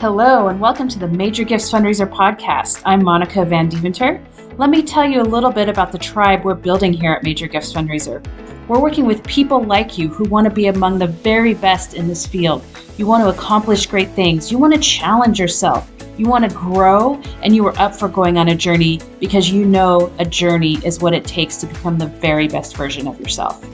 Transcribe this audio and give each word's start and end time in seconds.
Hello, 0.00 0.46
and 0.46 0.60
welcome 0.60 0.86
to 0.86 0.98
the 1.00 1.08
Major 1.08 1.42
Gifts 1.42 1.72
Fundraiser 1.72 2.08
podcast. 2.08 2.82
I'm 2.86 3.02
Monica 3.02 3.40
Vandeventer. 3.40 4.24
Let 4.56 4.70
me 4.70 4.80
tell 4.80 5.04
you 5.04 5.20
a 5.20 5.24
little 5.24 5.50
bit 5.50 5.68
about 5.68 5.90
the 5.90 5.98
tribe 5.98 6.44
we're 6.44 6.54
building 6.54 6.92
here 6.92 7.14
at 7.14 7.24
Major 7.24 7.48
Gifts 7.48 7.72
Fundraiser. 7.72 8.24
We're 8.68 8.78
working 8.78 9.06
with 9.06 9.24
people 9.24 9.60
like 9.60 9.98
you 9.98 10.06
who 10.06 10.22
want 10.28 10.44
to 10.44 10.52
be 10.52 10.68
among 10.68 11.00
the 11.00 11.08
very 11.08 11.52
best 11.52 11.94
in 11.94 12.06
this 12.06 12.28
field. 12.28 12.62
You 12.96 13.08
want 13.08 13.24
to 13.24 13.30
accomplish 13.30 13.86
great 13.86 14.10
things, 14.10 14.52
you 14.52 14.58
want 14.58 14.72
to 14.72 14.78
challenge 14.78 15.40
yourself, 15.40 15.90
you 16.16 16.28
want 16.28 16.48
to 16.48 16.56
grow, 16.56 17.20
and 17.42 17.56
you 17.56 17.66
are 17.66 17.76
up 17.76 17.92
for 17.92 18.06
going 18.06 18.38
on 18.38 18.50
a 18.50 18.54
journey 18.54 19.00
because 19.18 19.50
you 19.50 19.64
know 19.64 20.12
a 20.20 20.24
journey 20.24 20.78
is 20.84 21.00
what 21.00 21.12
it 21.12 21.24
takes 21.24 21.56
to 21.56 21.66
become 21.66 21.98
the 21.98 22.06
very 22.06 22.46
best 22.46 22.76
version 22.76 23.08
of 23.08 23.18
yourself. 23.18 23.66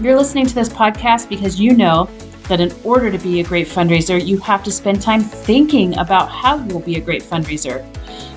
You're 0.00 0.16
listening 0.16 0.46
to 0.46 0.54
this 0.54 0.70
podcast 0.70 1.28
because 1.28 1.60
you 1.60 1.76
know 1.76 2.08
that 2.48 2.60
in 2.60 2.72
order 2.84 3.10
to 3.10 3.18
be 3.18 3.40
a 3.40 3.44
great 3.44 3.68
fundraiser, 3.68 4.24
you 4.24 4.38
have 4.38 4.64
to 4.64 4.72
spend 4.72 5.00
time 5.00 5.22
thinking 5.22 5.96
about 5.98 6.30
how 6.30 6.56
you'll 6.64 6.80
be 6.80 6.96
a 6.96 7.00
great 7.00 7.22
fundraiser. 7.22 7.84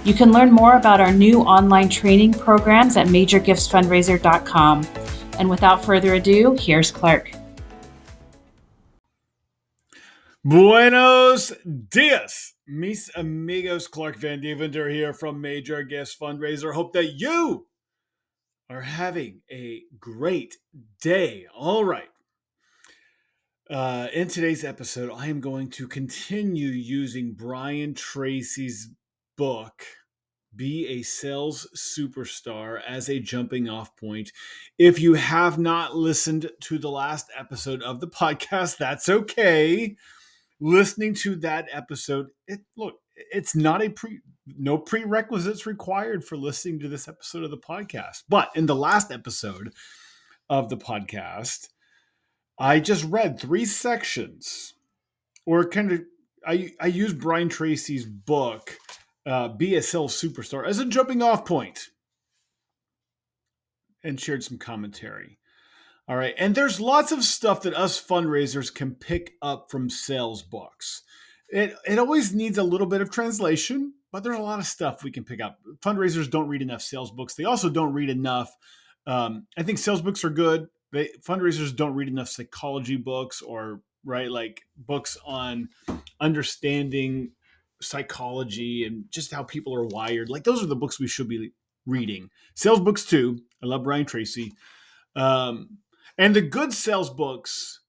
You 0.05 0.13
can 0.13 0.31
learn 0.31 0.51
more 0.51 0.77
about 0.77 0.99
our 0.99 1.11
new 1.11 1.41
online 1.41 1.89
training 1.89 2.33
programs 2.33 2.97
at 2.97 3.07
majorgiftsfundraiser.com. 3.07 4.87
And 5.39 5.49
without 5.49 5.83
further 5.85 6.15
ado, 6.15 6.55
here's 6.59 6.91
Clark. 6.91 7.31
Buenos 10.43 11.53
dias, 11.89 12.53
mis 12.65 13.11
amigos. 13.15 13.87
Clark 13.87 14.17
Vandeventer 14.17 14.91
here 14.91 15.13
from 15.13 15.39
Major 15.39 15.83
Gifts 15.83 16.17
Fundraiser. 16.19 16.73
Hope 16.73 16.93
that 16.93 17.13
you 17.13 17.67
are 18.67 18.81
having 18.81 19.41
a 19.51 19.83
great 19.99 20.55
day. 20.99 21.45
All 21.53 21.85
right. 21.85 22.09
Uh, 23.71 24.09
in 24.11 24.27
today's 24.27 24.65
episode, 24.65 25.09
I 25.15 25.27
am 25.27 25.39
going 25.39 25.69
to 25.69 25.87
continue 25.87 26.67
using 26.67 27.31
Brian 27.31 27.93
Tracy's 27.93 28.89
book, 29.37 29.85
Be 30.53 30.85
a 30.89 31.03
Sales 31.03 31.69
Superstar, 31.73 32.81
as 32.85 33.07
a 33.07 33.21
jumping 33.21 33.69
off 33.69 33.95
point. 33.95 34.33
If 34.77 34.99
you 34.99 35.13
have 35.13 35.57
not 35.57 35.95
listened 35.95 36.51
to 36.63 36.79
the 36.79 36.89
last 36.89 37.27
episode 37.39 37.81
of 37.81 38.01
the 38.01 38.09
podcast, 38.09 38.75
that's 38.75 39.07
okay. 39.07 39.95
Listening 40.59 41.13
to 41.13 41.37
that 41.37 41.69
episode, 41.71 42.27
it 42.49 42.59
look, 42.75 42.95
it's 43.15 43.55
not 43.55 43.81
a 43.81 43.87
pre 43.87 44.19
no 44.57 44.77
prerequisites 44.77 45.65
required 45.65 46.25
for 46.25 46.35
listening 46.35 46.79
to 46.79 46.89
this 46.89 47.07
episode 47.07 47.45
of 47.45 47.51
the 47.51 47.57
podcast. 47.57 48.23
But 48.27 48.49
in 48.53 48.65
the 48.65 48.75
last 48.75 49.13
episode 49.13 49.71
of 50.49 50.67
the 50.67 50.75
podcast, 50.75 51.69
I 52.61 52.79
just 52.79 53.05
read 53.05 53.39
three 53.39 53.65
sections, 53.65 54.75
or 55.47 55.67
kind 55.67 55.91
of, 55.91 56.01
I 56.45 56.69
I 56.79 56.87
used 56.87 57.19
Brian 57.19 57.49
Tracy's 57.49 58.05
book, 58.05 58.77
uh, 59.25 59.47
"Be 59.47 59.73
a 59.75 59.81
Sales 59.81 60.13
Superstar," 60.21 60.67
as 60.67 60.77
a 60.77 60.85
jumping 60.85 61.23
off 61.23 61.43
point, 61.43 61.89
and 64.03 64.19
shared 64.21 64.43
some 64.43 64.59
commentary. 64.59 65.39
All 66.07 66.15
right, 66.15 66.35
and 66.37 66.53
there's 66.53 66.79
lots 66.79 67.11
of 67.11 67.23
stuff 67.23 67.63
that 67.63 67.73
us 67.73 67.99
fundraisers 67.99 68.71
can 68.71 68.93
pick 68.93 69.33
up 69.41 69.71
from 69.71 69.89
sales 69.89 70.43
books. 70.43 71.01
It 71.49 71.75
it 71.83 71.97
always 71.97 72.31
needs 72.31 72.59
a 72.59 72.63
little 72.63 72.87
bit 72.87 73.01
of 73.01 73.09
translation, 73.09 73.95
but 74.11 74.23
there's 74.23 74.37
a 74.37 74.41
lot 74.41 74.59
of 74.59 74.67
stuff 74.67 75.03
we 75.03 75.09
can 75.09 75.23
pick 75.23 75.41
up. 75.41 75.57
Fundraisers 75.79 76.29
don't 76.29 76.47
read 76.47 76.61
enough 76.61 76.83
sales 76.83 77.09
books. 77.09 77.33
They 77.33 77.43
also 77.43 77.71
don't 77.71 77.93
read 77.93 78.11
enough. 78.11 78.55
Um, 79.07 79.47
I 79.57 79.63
think 79.63 79.79
sales 79.79 80.03
books 80.03 80.23
are 80.23 80.29
good 80.29 80.69
they 80.91 81.09
fundraisers 81.25 81.75
don't 81.75 81.95
read 81.95 82.07
enough 82.07 82.29
psychology 82.29 82.97
books 82.97 83.41
or 83.41 83.81
right 84.03 84.31
like 84.31 84.61
books 84.77 85.17
on 85.25 85.69
understanding 86.19 87.31
psychology 87.81 88.85
and 88.85 89.05
just 89.09 89.33
how 89.33 89.43
people 89.43 89.73
are 89.75 89.85
wired. 89.85 90.29
Like 90.29 90.43
those 90.43 90.63
are 90.63 90.67
the 90.67 90.75
books 90.75 90.99
we 90.99 91.07
should 91.07 91.27
be 91.27 91.51
reading. 91.85 92.29
Sales 92.55 92.79
books 92.79 93.05
too. 93.05 93.39
I 93.63 93.67
love 93.67 93.83
brian 93.83 94.05
tracy. 94.05 94.53
Um, 95.15 95.79
and 96.17 96.35
the 96.35 96.41
good 96.41 96.73
sales 96.73 97.09
books 97.09 97.81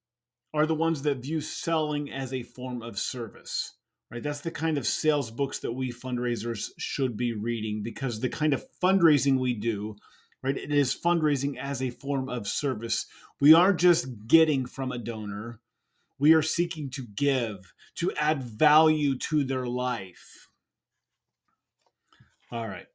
are 0.55 0.67
the 0.67 0.75
ones 0.75 1.03
that 1.03 1.19
view 1.19 1.41
selling 1.41 2.11
as 2.11 2.33
a 2.33 2.43
form 2.43 2.83
of 2.83 2.99
service 2.99 3.75
right? 4.13 4.23
That's 4.23 4.43
the 4.43 4.51
kind 4.51 4.77
of 4.77 4.87
sales 4.87 5.31
books 5.31 5.61
that 5.61 5.73
we 5.73 5.91
fundraisers 5.91 6.69
should 6.77 7.17
be 7.17 7.33
reading 7.33 7.83
because 7.83 8.21
the 8.21 8.29
kind 8.29 8.53
of 8.53 8.65
fundraising 8.83 9.39
we 9.39 9.55
do 9.55 9.97
right? 10.43 10.57
It 10.57 10.73
is 10.73 10.95
fundraising 10.95 11.57
as 11.57 11.83
a 11.83 11.91
form 11.91 12.29
of 12.29 12.49
service. 12.49 13.07
We 13.41 13.55
aren't 13.55 13.81
just 13.81 14.27
getting 14.27 14.67
from 14.67 14.93
a 14.93 14.99
donor, 14.99 15.61
we 16.19 16.35
are 16.35 16.43
seeking 16.43 16.91
to 16.91 17.07
give, 17.17 17.73
to 17.97 18.13
add 18.13 18.43
value 18.43 19.19
to 19.19 19.45
their 19.45 19.67
life. 19.67 20.49
All 22.53 22.69
right. 22.69 22.87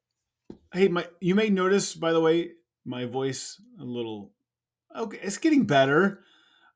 Hey, 0.71 0.87
my 0.87 1.07
you 1.19 1.35
may 1.35 1.49
notice, 1.49 1.93
by 1.95 2.13
the 2.13 2.21
way, 2.21 2.51
my 2.85 3.05
voice 3.05 3.59
a 3.79 3.83
little 3.83 4.31
okay, 4.95 5.19
it's 5.21 5.39
getting 5.39 5.65
better. 5.65 6.23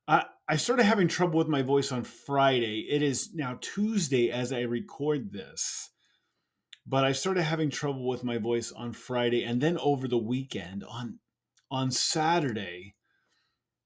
I 0.07 0.25
I 0.47 0.57
started 0.57 0.83
having 0.83 1.07
trouble 1.07 1.37
with 1.37 1.47
my 1.47 1.61
voice 1.61 1.91
on 1.91 2.03
Friday. 2.03 2.87
It 2.89 3.01
is 3.01 3.33
now 3.33 3.59
Tuesday 3.61 4.29
as 4.31 4.51
I 4.51 4.61
record 4.61 5.31
this 5.31 5.90
but 6.85 7.03
I 7.03 7.11
started 7.11 7.43
having 7.43 7.69
trouble 7.69 8.07
with 8.07 8.23
my 8.23 8.37
voice 8.37 8.71
on 8.71 8.93
Friday 8.93 9.43
and 9.43 9.61
then 9.61 9.77
over 9.77 10.07
the 10.07 10.17
weekend 10.17 10.83
on 10.83 11.19
on 11.69 11.91
Saturday. 11.91 12.95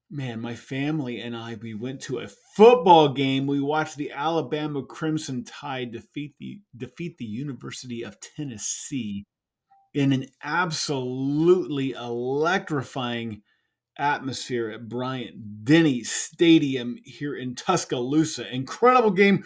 Man, 0.08 0.40
my 0.40 0.54
family 0.54 1.20
and 1.20 1.36
I 1.36 1.56
we 1.60 1.74
went 1.74 2.00
to 2.02 2.18
a 2.18 2.28
football 2.28 3.08
game. 3.08 3.46
We 3.46 3.60
watched 3.60 3.96
the 3.96 4.12
Alabama 4.12 4.84
Crimson 4.84 5.44
Tide 5.44 5.92
defeat 5.92 6.34
the 6.38 6.60
defeat 6.76 7.18
the 7.18 7.24
University 7.24 8.04
of 8.04 8.18
Tennessee 8.20 9.26
in 9.94 10.12
an 10.12 10.26
absolutely 10.42 11.92
electrifying 11.92 13.42
atmosphere 13.98 14.70
at 14.70 14.88
Bryant 14.88 15.64
Denny 15.64 16.04
Stadium 16.04 16.96
here 17.02 17.34
in 17.34 17.54
Tuscaloosa. 17.54 18.52
Incredible 18.54 19.10
game 19.10 19.44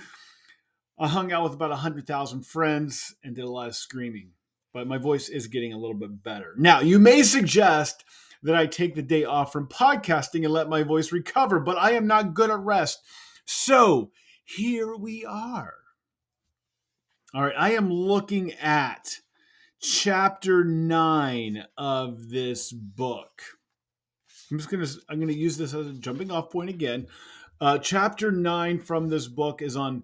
I 1.00 1.09
hung 1.09 1.33
out 1.33 1.44
with 1.44 1.55
about 1.55 1.71
100,000 1.71 2.44
friends 2.44 3.15
and 3.25 3.34
did 3.34 3.44
a 3.44 3.50
lot 3.50 3.69
of 3.69 3.75
screaming, 3.75 4.33
but 4.75 4.87
my 4.87 4.99
voice 4.99 5.31
is 5.31 5.47
getting 5.47 5.72
a 5.72 5.78
little 5.78 5.97
bit 5.97 6.22
better. 6.22 6.55
Now, 6.59 6.81
you 6.81 6.99
may 6.99 7.22
suggest 7.22 8.05
that 8.43 8.55
I 8.55 8.66
take 8.66 8.94
the 8.94 9.03
day 9.03 9.25
off 9.25 9.50
from 9.50 9.66
podcasting 9.66 10.44
and 10.44 10.53
let 10.53 10.69
my 10.69 10.83
voice 10.83 11.10
recover, 11.10 11.59
but 11.59 11.78
I 11.78 11.93
am 11.93 12.06
not 12.06 12.34
good 12.34 12.50
at 12.50 12.60
rest. 12.60 13.00
So 13.47 14.10
here 14.44 14.94
we 14.94 15.25
are. 15.25 15.72
All 17.33 17.44
right, 17.44 17.55
I 17.56 17.71
am 17.72 17.91
looking 17.91 18.53
at 18.55 19.21
chapter 19.81 20.65
nine 20.65 21.65
of 21.78 22.28
this 22.28 22.72
book. 22.72 23.43
I'm 24.50 24.59
just 24.59 24.69
gonna 24.69 24.87
I'm 25.09 25.19
gonna 25.21 25.33
use 25.33 25.56
this 25.56 25.72
as 25.72 25.87
a 25.87 25.93
jumping 25.93 26.31
off 26.31 26.50
point 26.50 26.69
again. 26.69 27.06
Uh, 27.59 27.78
chapter 27.78 28.31
nine 28.33 28.81
from 28.81 29.09
this 29.09 29.28
book 29.28 29.62
is 29.62 29.77
on 29.77 30.03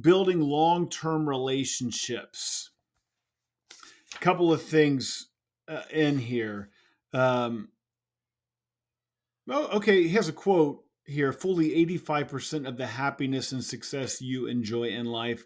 building 0.00 0.40
long 0.40 0.88
term 0.88 1.28
relationships. 1.28 2.70
A 4.14 4.18
couple 4.18 4.52
of 4.52 4.62
things 4.62 5.28
uh, 5.68 5.82
in 5.90 6.18
here. 6.18 6.70
Um, 7.12 7.68
oh, 9.48 9.66
okay. 9.76 10.02
He 10.02 10.10
has 10.10 10.28
a 10.28 10.32
quote 10.32 10.84
here 11.06 11.32
fully 11.32 11.70
85% 11.86 12.66
of 12.66 12.76
the 12.76 12.86
happiness 12.86 13.52
and 13.52 13.62
success 13.62 14.20
you 14.20 14.46
enjoy 14.46 14.84
in 14.84 15.06
life 15.06 15.44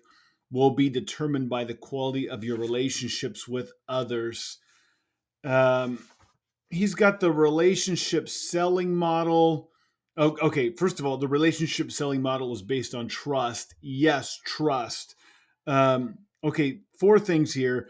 will 0.50 0.70
be 0.70 0.88
determined 0.88 1.50
by 1.50 1.64
the 1.64 1.74
quality 1.74 2.28
of 2.28 2.44
your 2.44 2.56
relationships 2.56 3.46
with 3.46 3.72
others. 3.88 4.58
Um, 5.44 6.06
he's 6.70 6.94
got 6.94 7.20
the 7.20 7.32
relationship 7.32 8.28
selling 8.28 8.94
model 8.94 9.70
Okay, 10.18 10.70
first 10.70 10.98
of 10.98 11.06
all, 11.06 11.16
the 11.16 11.28
relationship 11.28 11.92
selling 11.92 12.20
model 12.20 12.52
is 12.52 12.62
based 12.62 12.92
on 12.92 13.06
trust. 13.06 13.76
Yes, 13.80 14.40
trust. 14.44 15.14
Um, 15.64 16.18
okay, 16.42 16.80
four 16.98 17.20
things 17.20 17.54
here. 17.54 17.88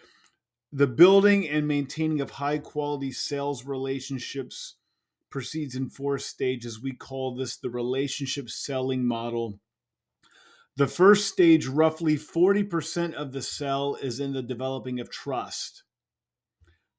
The 0.71 0.87
building 0.87 1.49
and 1.49 1.67
maintaining 1.67 2.21
of 2.21 2.33
high 2.33 2.59
quality 2.59 3.13
sales 3.13 3.65
relationships 3.65 4.77
proceeds 5.31 5.75
in 5.75 5.89
four 5.89 6.19
stages. 6.19 6.83
We 6.83 6.93
call 6.93 7.35
this 7.35 7.57
the 7.57 7.71
relationship 7.71 8.51
selling 8.51 9.07
model. 9.07 9.59
The 10.77 10.87
first 10.87 11.29
stage, 11.29 11.67
roughly 11.67 12.17
40% 12.17 13.15
of 13.15 13.33
the 13.33 13.41
sell, 13.41 13.95
is 13.95 14.21
in 14.21 14.35
the 14.35 14.43
developing 14.43 15.01
of 15.01 15.11
trust. 15.11 15.83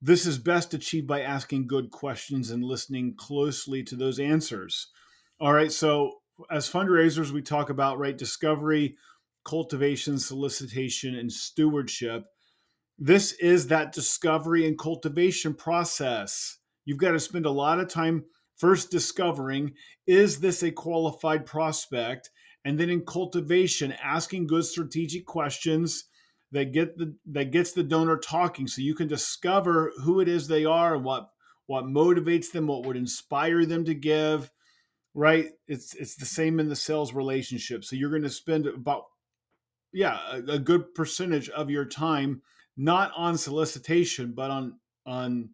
This 0.02 0.26
is 0.26 0.38
best 0.38 0.74
achieved 0.74 1.06
by 1.06 1.20
asking 1.20 1.68
good 1.68 1.90
questions 1.90 2.50
and 2.50 2.64
listening 2.64 3.14
closely 3.16 3.84
to 3.84 3.94
those 3.94 4.18
answers. 4.18 4.88
All 5.40 5.54
right. 5.54 5.72
So, 5.72 6.18
as 6.50 6.70
fundraisers, 6.70 7.30
we 7.30 7.40
talk 7.40 7.70
about 7.70 7.98
right 7.98 8.16
discovery, 8.16 8.96
cultivation, 9.44 10.18
solicitation, 10.18 11.14
and 11.14 11.32
stewardship. 11.32 12.26
This 12.98 13.32
is 13.32 13.68
that 13.68 13.92
discovery 13.92 14.66
and 14.66 14.78
cultivation 14.78 15.54
process. 15.54 16.58
You've 16.84 16.98
got 16.98 17.12
to 17.12 17.20
spend 17.20 17.46
a 17.46 17.50
lot 17.50 17.80
of 17.80 17.88
time 17.88 18.24
first 18.56 18.90
discovering 18.90 19.72
is 20.06 20.40
this 20.40 20.62
a 20.62 20.70
qualified 20.70 21.46
prospect? 21.46 22.30
And 22.64 22.78
then 22.78 22.90
in 22.90 23.06
cultivation, 23.06 23.92
asking 24.02 24.48
good 24.48 24.66
strategic 24.66 25.24
questions 25.24 26.04
that 26.52 26.72
get 26.72 26.98
the 26.98 27.16
that 27.32 27.52
gets 27.52 27.72
the 27.72 27.82
donor 27.82 28.18
talking 28.18 28.66
so 28.66 28.82
you 28.82 28.94
can 28.94 29.08
discover 29.08 29.92
who 30.02 30.20
it 30.20 30.28
is 30.28 30.46
they 30.48 30.66
are 30.66 30.96
and 30.96 31.04
what 31.04 31.30
what 31.66 31.84
motivates 31.84 32.52
them, 32.52 32.66
what 32.66 32.84
would 32.84 32.96
inspire 32.96 33.64
them 33.64 33.84
to 33.86 33.94
give, 33.94 34.50
right? 35.14 35.50
It's 35.66 35.94
it's 35.94 36.16
the 36.16 36.26
same 36.26 36.60
in 36.60 36.68
the 36.68 36.76
sales 36.76 37.12
relationship. 37.12 37.84
So 37.84 37.96
you're 37.96 38.10
going 38.10 38.22
to 38.22 38.30
spend 38.30 38.66
about 38.66 39.04
yeah, 39.92 40.18
a, 40.30 40.52
a 40.52 40.58
good 40.58 40.94
percentage 40.94 41.48
of 41.48 41.70
your 41.70 41.84
time 41.84 42.42
not 42.76 43.12
on 43.16 43.36
solicitation, 43.36 44.32
but 44.34 44.50
on 44.50 44.78
on 45.06 45.50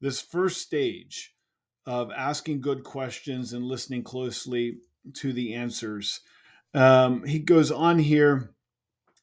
this 0.00 0.20
first 0.20 0.60
stage 0.60 1.34
of 1.86 2.10
asking 2.12 2.60
good 2.60 2.84
questions 2.84 3.52
and 3.52 3.64
listening 3.64 4.02
closely 4.02 4.78
to 5.14 5.32
the 5.32 5.54
answers. 5.54 6.20
Um, 6.74 7.24
he 7.24 7.38
goes 7.38 7.72
on 7.72 7.98
here 7.98 8.50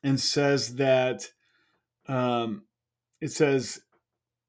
and 0.03 0.19
says 0.19 0.75
that 0.75 1.29
um, 2.07 2.63
it 3.21 3.31
says 3.31 3.81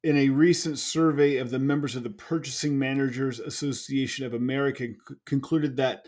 in 0.03 0.17
a 0.17 0.29
recent 0.29 0.79
survey 0.79 1.37
of 1.37 1.51
the 1.51 1.59
members 1.59 1.97
of 1.97 2.03
the 2.03 2.11
Purchasing 2.11 2.79
Managers 2.79 3.41
Association 3.41 4.25
of 4.25 4.35
America 4.35 4.89
c- 4.89 5.15
concluded 5.25 5.77
that 5.77 6.07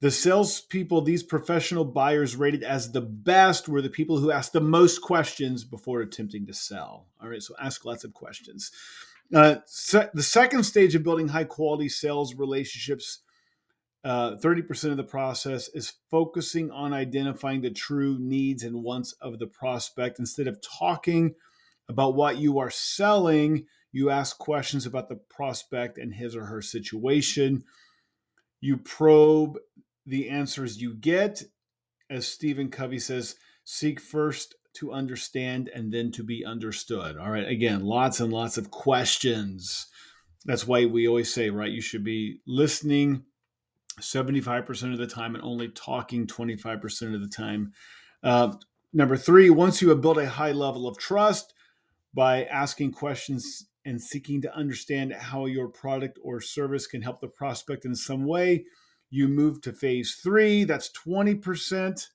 the 0.00 0.10
salespeople 0.10 1.00
these 1.00 1.22
professional 1.22 1.84
buyers 1.84 2.36
rated 2.36 2.62
as 2.62 2.92
the 2.92 3.00
best 3.00 3.68
were 3.68 3.80
the 3.80 3.88
people 3.88 4.18
who 4.18 4.30
asked 4.30 4.52
the 4.52 4.60
most 4.60 5.00
questions 5.00 5.64
before 5.64 6.00
attempting 6.00 6.46
to 6.46 6.54
sell. 6.54 7.06
All 7.20 7.28
right, 7.28 7.42
so 7.42 7.54
ask 7.60 7.84
lots 7.84 8.04
of 8.04 8.12
questions. 8.12 8.70
Uh, 9.34 9.56
se- 9.64 10.10
the 10.14 10.22
second 10.22 10.64
stage 10.64 10.94
of 10.94 11.02
building 11.02 11.28
high 11.28 11.44
quality 11.44 11.88
sales 11.88 12.34
relationships, 12.34 13.20
uh, 14.04 14.36
30% 14.36 14.90
of 14.90 14.96
the 14.98 15.02
process 15.02 15.68
is 15.68 15.94
focusing 16.10 16.70
on 16.70 16.92
identifying 16.92 17.62
the 17.62 17.70
true 17.70 18.18
needs 18.20 18.62
and 18.62 18.84
wants 18.84 19.12
of 19.20 19.38
the 19.38 19.46
prospect. 19.46 20.18
Instead 20.18 20.46
of 20.46 20.60
talking 20.60 21.34
about 21.88 22.14
what 22.14 22.38
you 22.38 22.58
are 22.58 22.70
selling, 22.70 23.66
you 23.92 24.10
ask 24.10 24.38
questions 24.38 24.86
about 24.86 25.08
the 25.08 25.16
prospect 25.16 25.98
and 25.98 26.14
his 26.14 26.36
or 26.36 26.46
her 26.46 26.60
situation. 26.60 27.64
You 28.60 28.76
probe 28.76 29.58
the 30.04 30.28
answers 30.28 30.80
you 30.80 30.94
get. 30.94 31.42
As 32.10 32.26
Stephen 32.26 32.70
Covey 32.70 32.98
says, 32.98 33.36
seek 33.64 34.00
first 34.00 34.54
to 34.74 34.92
understand 34.92 35.70
and 35.74 35.92
then 35.92 36.12
to 36.12 36.22
be 36.22 36.44
understood. 36.44 37.16
All 37.16 37.30
right, 37.30 37.48
again, 37.48 37.84
lots 37.84 38.20
and 38.20 38.32
lots 38.32 38.58
of 38.58 38.70
questions. 38.70 39.86
That's 40.44 40.66
why 40.66 40.84
we 40.84 41.08
always 41.08 41.32
say, 41.32 41.50
right, 41.50 41.70
you 41.70 41.80
should 41.80 42.04
be 42.04 42.40
listening 42.46 43.24
75% 44.00 44.92
of 44.92 44.98
the 44.98 45.06
time 45.06 45.34
and 45.34 45.42
only 45.42 45.68
talking 45.68 46.26
25% 46.26 47.14
of 47.14 47.20
the 47.20 47.28
time. 47.28 47.72
Uh, 48.22 48.52
number 48.92 49.16
three, 49.16 49.48
once 49.50 49.80
you 49.80 49.88
have 49.88 50.02
built 50.02 50.18
a 50.18 50.28
high 50.28 50.52
level 50.52 50.86
of 50.86 50.98
trust 50.98 51.54
by 52.16 52.44
asking 52.44 52.90
questions 52.92 53.66
and 53.84 54.00
seeking 54.00 54.40
to 54.40 54.56
understand 54.56 55.12
how 55.12 55.44
your 55.44 55.68
product 55.68 56.18
or 56.24 56.40
service 56.40 56.86
can 56.86 57.02
help 57.02 57.20
the 57.20 57.28
prospect 57.28 57.84
in 57.84 57.94
some 57.94 58.24
way, 58.24 58.64
you 59.10 59.28
move 59.28 59.60
to 59.60 59.72
phase 59.72 60.18
three. 60.20 60.64
That's 60.64 60.90
20% 60.90 62.06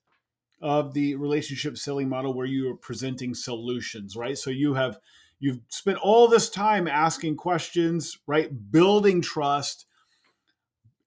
of 0.60 0.92
the 0.92 1.14
relationship 1.14 1.78
selling 1.78 2.08
model 2.08 2.34
where 2.34 2.46
you 2.46 2.72
are 2.72 2.76
presenting 2.76 3.32
solutions, 3.32 4.16
right? 4.16 4.36
So 4.36 4.50
you 4.50 4.74
have 4.74 4.98
you've 5.38 5.60
spent 5.68 5.98
all 5.98 6.26
this 6.26 6.50
time 6.50 6.88
asking 6.88 7.36
questions, 7.36 8.18
right? 8.26 8.50
Building 8.72 9.22
trust. 9.22 9.86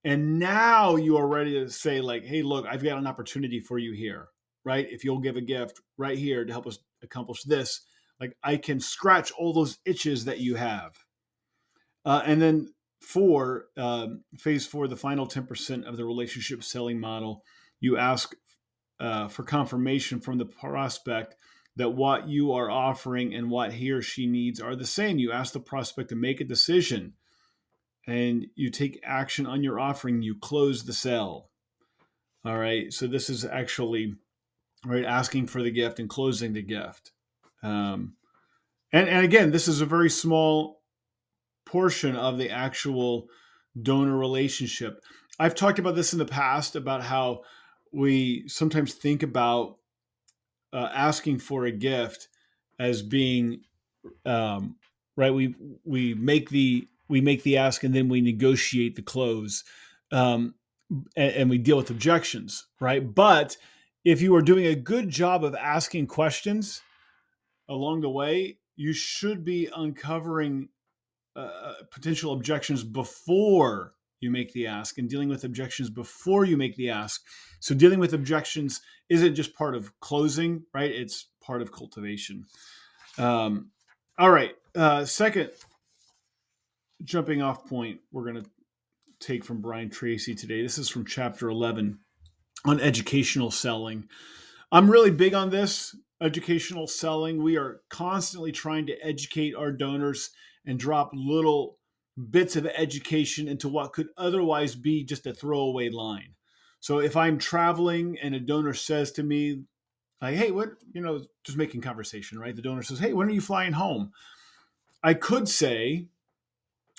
And 0.06 0.39
now 0.39 0.95
you 0.95 1.18
are 1.18 1.27
ready 1.27 1.53
to 1.53 1.69
say, 1.69 2.00
like, 2.00 2.24
hey, 2.24 2.44
look, 2.44 2.65
I've 2.65 2.83
got 2.83 2.98
an 2.98 3.07
opportunity 3.07 3.59
for 3.59 3.77
you 3.77 3.91
here, 3.91 4.30
right? 4.63 4.88
If 4.89 5.03
you'll 5.03 5.19
give 5.19 5.36
a 5.36 5.41
gift 5.41 5.81
right 5.98 6.18
here 6.18 6.45
to 6.45 6.51
help 6.51 6.65
us 6.65 6.80
accomplish 7.03 7.44
this, 7.44 7.81
like 8.19 8.35
I 8.44 8.57
can 8.57 8.79
scratch 8.79 9.31
all 9.31 9.53
those 9.53 9.77
itches 9.85 10.25
that 10.25 10.39
you 10.39 10.56
have. 10.56 10.94
Uh, 12.06 12.21
and 12.25 12.41
then 12.41 12.73
four, 13.01 13.67
um, 13.77 14.23
phase 14.38 14.65
four, 14.65 14.88
the 14.88 14.95
final 14.95 15.27
10% 15.27 15.85
of 15.85 15.97
the 15.97 16.06
relationship 16.06 16.63
selling 16.63 17.00
model, 17.00 17.44
you 17.79 17.97
ask 17.97 18.35
uh, 19.00 19.27
for 19.27 19.44
confirmation 19.44 20.19
from 20.19 20.38
the 20.38 20.45
prospect 20.45 21.35
that 21.75 21.89
what 21.89 22.27
you 22.29 22.53
are 22.53 22.69
offering 22.69 23.33
and 23.33 23.50
what 23.50 23.73
he 23.73 23.91
or 23.91 24.01
she 24.01 24.25
needs 24.25 24.62
are 24.62 24.75
the 24.75 24.85
same. 24.85 25.17
You 25.17 25.31
ask 25.31 25.53
the 25.53 25.59
prospect 25.59 26.09
to 26.09 26.15
make 26.15 26.39
a 26.39 26.45
decision 26.45 27.13
and 28.07 28.47
you 28.56 28.69
take 28.69 29.01
action 29.03 29.45
on 29.45 29.63
your 29.63 29.79
offering, 29.79 30.21
you 30.21 30.35
close 30.35 30.83
the 30.83 30.94
sale. 30.94 31.50
All 32.45 32.57
right. 32.57 32.94
So 32.94 33.07
this 33.07 33.29
is 33.29 33.44
actually 33.44 34.15
right 34.85 35.03
asking 35.03 35.47
for 35.47 35.63
the 35.63 35.71
gift 35.71 36.00
and 36.00 36.07
closing 36.07 36.53
the 36.53 36.62
gift. 36.62 37.12
Um, 37.63 38.16
and, 38.92 39.10
and 39.10 39.25
again, 39.25 39.52
this 39.52 39.68
is 39.68 39.81
a 39.81 39.86
very 39.86 40.10
small 40.10 40.81
portion 41.66 42.16
of 42.16 42.38
the 42.38 42.50
actual 42.50 43.28
donor 43.81 44.18
relationship. 44.18 45.02
I've 45.40 45.56
talked 45.56 45.80
about 45.80 45.96
this 45.96 46.13
in 46.13 46.19
the 46.19 46.25
past 46.25 46.75
about 46.75 47.02
how 47.04 47.42
we 47.92 48.48
sometimes 48.48 48.94
think 48.94 49.24
about 49.24 49.78
uh, 50.72 50.90
asking 50.94 51.40
for 51.40 51.66
a 51.66 51.72
gift 51.72 52.28
as 52.80 53.02
being 53.02 53.62
um, 54.25 54.75
right. 55.16 55.34
We 55.34 55.56
we 55.84 56.13
make 56.13 56.50
the 56.50 56.88
we 57.08 57.22
make 57.22 57.44
the 57.44 57.58
ask 57.58 57.84
and 57.84 57.94
then 57.94 58.10
we 58.10 58.22
negotiate 58.22 58.96
the 58.96 59.01
close, 59.01 59.63
um, 60.12 60.56
and, 61.16 61.31
and 61.34 61.50
we 61.50 61.58
deal 61.58 61.78
with 61.78 61.90
objections, 61.90 62.66
right? 62.80 63.13
But 63.13 63.58
if 64.04 64.22
you 64.22 64.36
are 64.36 64.42
doing 64.42 64.66
a 64.66 64.75
good 64.75 65.10
job 65.10 65.44
of 65.44 65.56
asking 65.56 66.08
questions 66.08 66.81
along 67.69 68.01
the 68.01 68.09
way, 68.09 68.57
you 68.75 68.94
should 68.94 69.44
be 69.44 69.69
uncovering 69.75 70.69
uh, 71.35 71.39
uh, 71.39 71.73
potential 71.91 72.33
objections 72.33 72.83
before 72.83 73.94
you 74.19 74.31
make 74.31 74.53
the 74.53 74.67
ask 74.67 74.97
and 74.97 75.09
dealing 75.09 75.29
with 75.29 75.44
objections 75.44 75.89
before 75.89 76.45
you 76.45 76.57
make 76.57 76.75
the 76.75 76.89
ask. 76.89 77.21
So, 77.59 77.75
dealing 77.75 78.00
with 78.00 78.13
objections 78.13 78.81
isn't 79.09 79.35
just 79.35 79.53
part 79.53 79.75
of 79.75 79.97
closing, 80.00 80.63
right? 80.73 80.91
It's 80.91 81.27
part 81.41 81.62
of 81.62 81.71
cultivation. 81.71 82.45
Um, 83.17 83.71
all 84.17 84.31
right. 84.31 84.56
Uh, 84.73 85.06
second 85.06 85.51
jumping 87.03 87.41
off 87.41 87.65
point 87.67 88.00
we're 88.12 88.23
going 88.23 88.41
to 88.41 88.50
take 89.19 89.44
from 89.44 89.62
Brian 89.62 89.89
Tracy 89.89 90.35
today. 90.35 90.62
This 90.62 90.77
is 90.77 90.89
from 90.89 91.06
chapter 91.06 91.50
11 91.50 92.00
on 92.65 92.79
educational 92.79 93.51
selling. 93.51 94.07
I'm 94.71 94.89
really 94.89 95.12
big 95.12 95.33
on 95.33 95.50
this 95.50 95.95
educational 96.21 96.88
selling. 96.88 97.43
We 97.43 97.57
are 97.57 97.81
constantly 97.89 98.51
trying 98.51 98.86
to 98.88 99.05
educate 99.05 99.55
our 99.55 99.72
donors 99.72 100.31
and 100.65 100.79
drop 100.79 101.12
little 101.13 101.77
bits 102.29 102.55
of 102.55 102.65
education 102.65 103.48
into 103.48 103.67
what 103.67 103.93
could 103.93 104.07
otherwise 104.17 104.75
be 104.75 105.03
just 105.03 105.27
a 105.27 105.34
throwaway 105.34 105.89
line. 105.89 106.36
So 106.79 107.00
if 107.00 107.17
I'm 107.17 107.38
traveling 107.38 108.17
and 108.22 108.34
a 108.36 108.39
donor 108.39 108.74
says 108.74 109.12
to 109.13 109.24
me, 109.24 109.63
like, 110.22 110.36
hey, 110.36 110.51
what, 110.51 110.69
you 110.93 111.01
know, 111.01 111.25
just 111.43 111.57
making 111.57 111.81
conversation, 111.81 112.39
right? 112.39 112.55
The 112.55 112.62
donor 112.62 112.84
says, 112.84 113.00
hey, 113.00 113.13
when 113.13 113.27
are 113.27 113.31
you 113.31 113.41
flying 113.41 113.74
home? 113.74 114.12
I 115.03 115.13
could 115.13 115.50
say, 115.50 116.07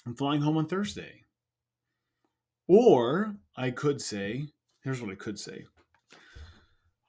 I'm 0.05 0.15
flying 0.15 0.43
home 0.43 0.57
on 0.57 0.67
Thursday. 0.67 1.23
Or 2.69 3.37
I 3.57 3.71
could 3.71 4.03
say, 4.03 4.49
here's 4.83 5.01
what 5.01 5.11
I 5.11 5.15
could 5.15 5.39
say 5.39 5.65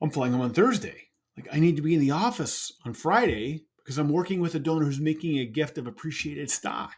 I'm 0.01 0.11
flying 0.11 0.31
home 0.31 0.41
on 0.41 0.53
Thursday. 0.53 1.06
Like, 1.37 1.47
I 1.51 1.59
need 1.59 1.75
to 1.75 1.81
be 1.81 1.93
in 1.93 2.01
the 2.01 2.11
office 2.11 2.73
on 2.83 2.93
Friday 2.93 3.65
because 3.77 3.97
I'm 3.97 4.09
working 4.09 4.41
with 4.41 4.55
a 4.55 4.59
donor 4.59 4.85
who's 4.85 4.99
making 4.99 5.37
a 5.37 5.45
gift 5.45 5.77
of 5.77 5.87
appreciated 5.87 6.49
stock. 6.49 6.95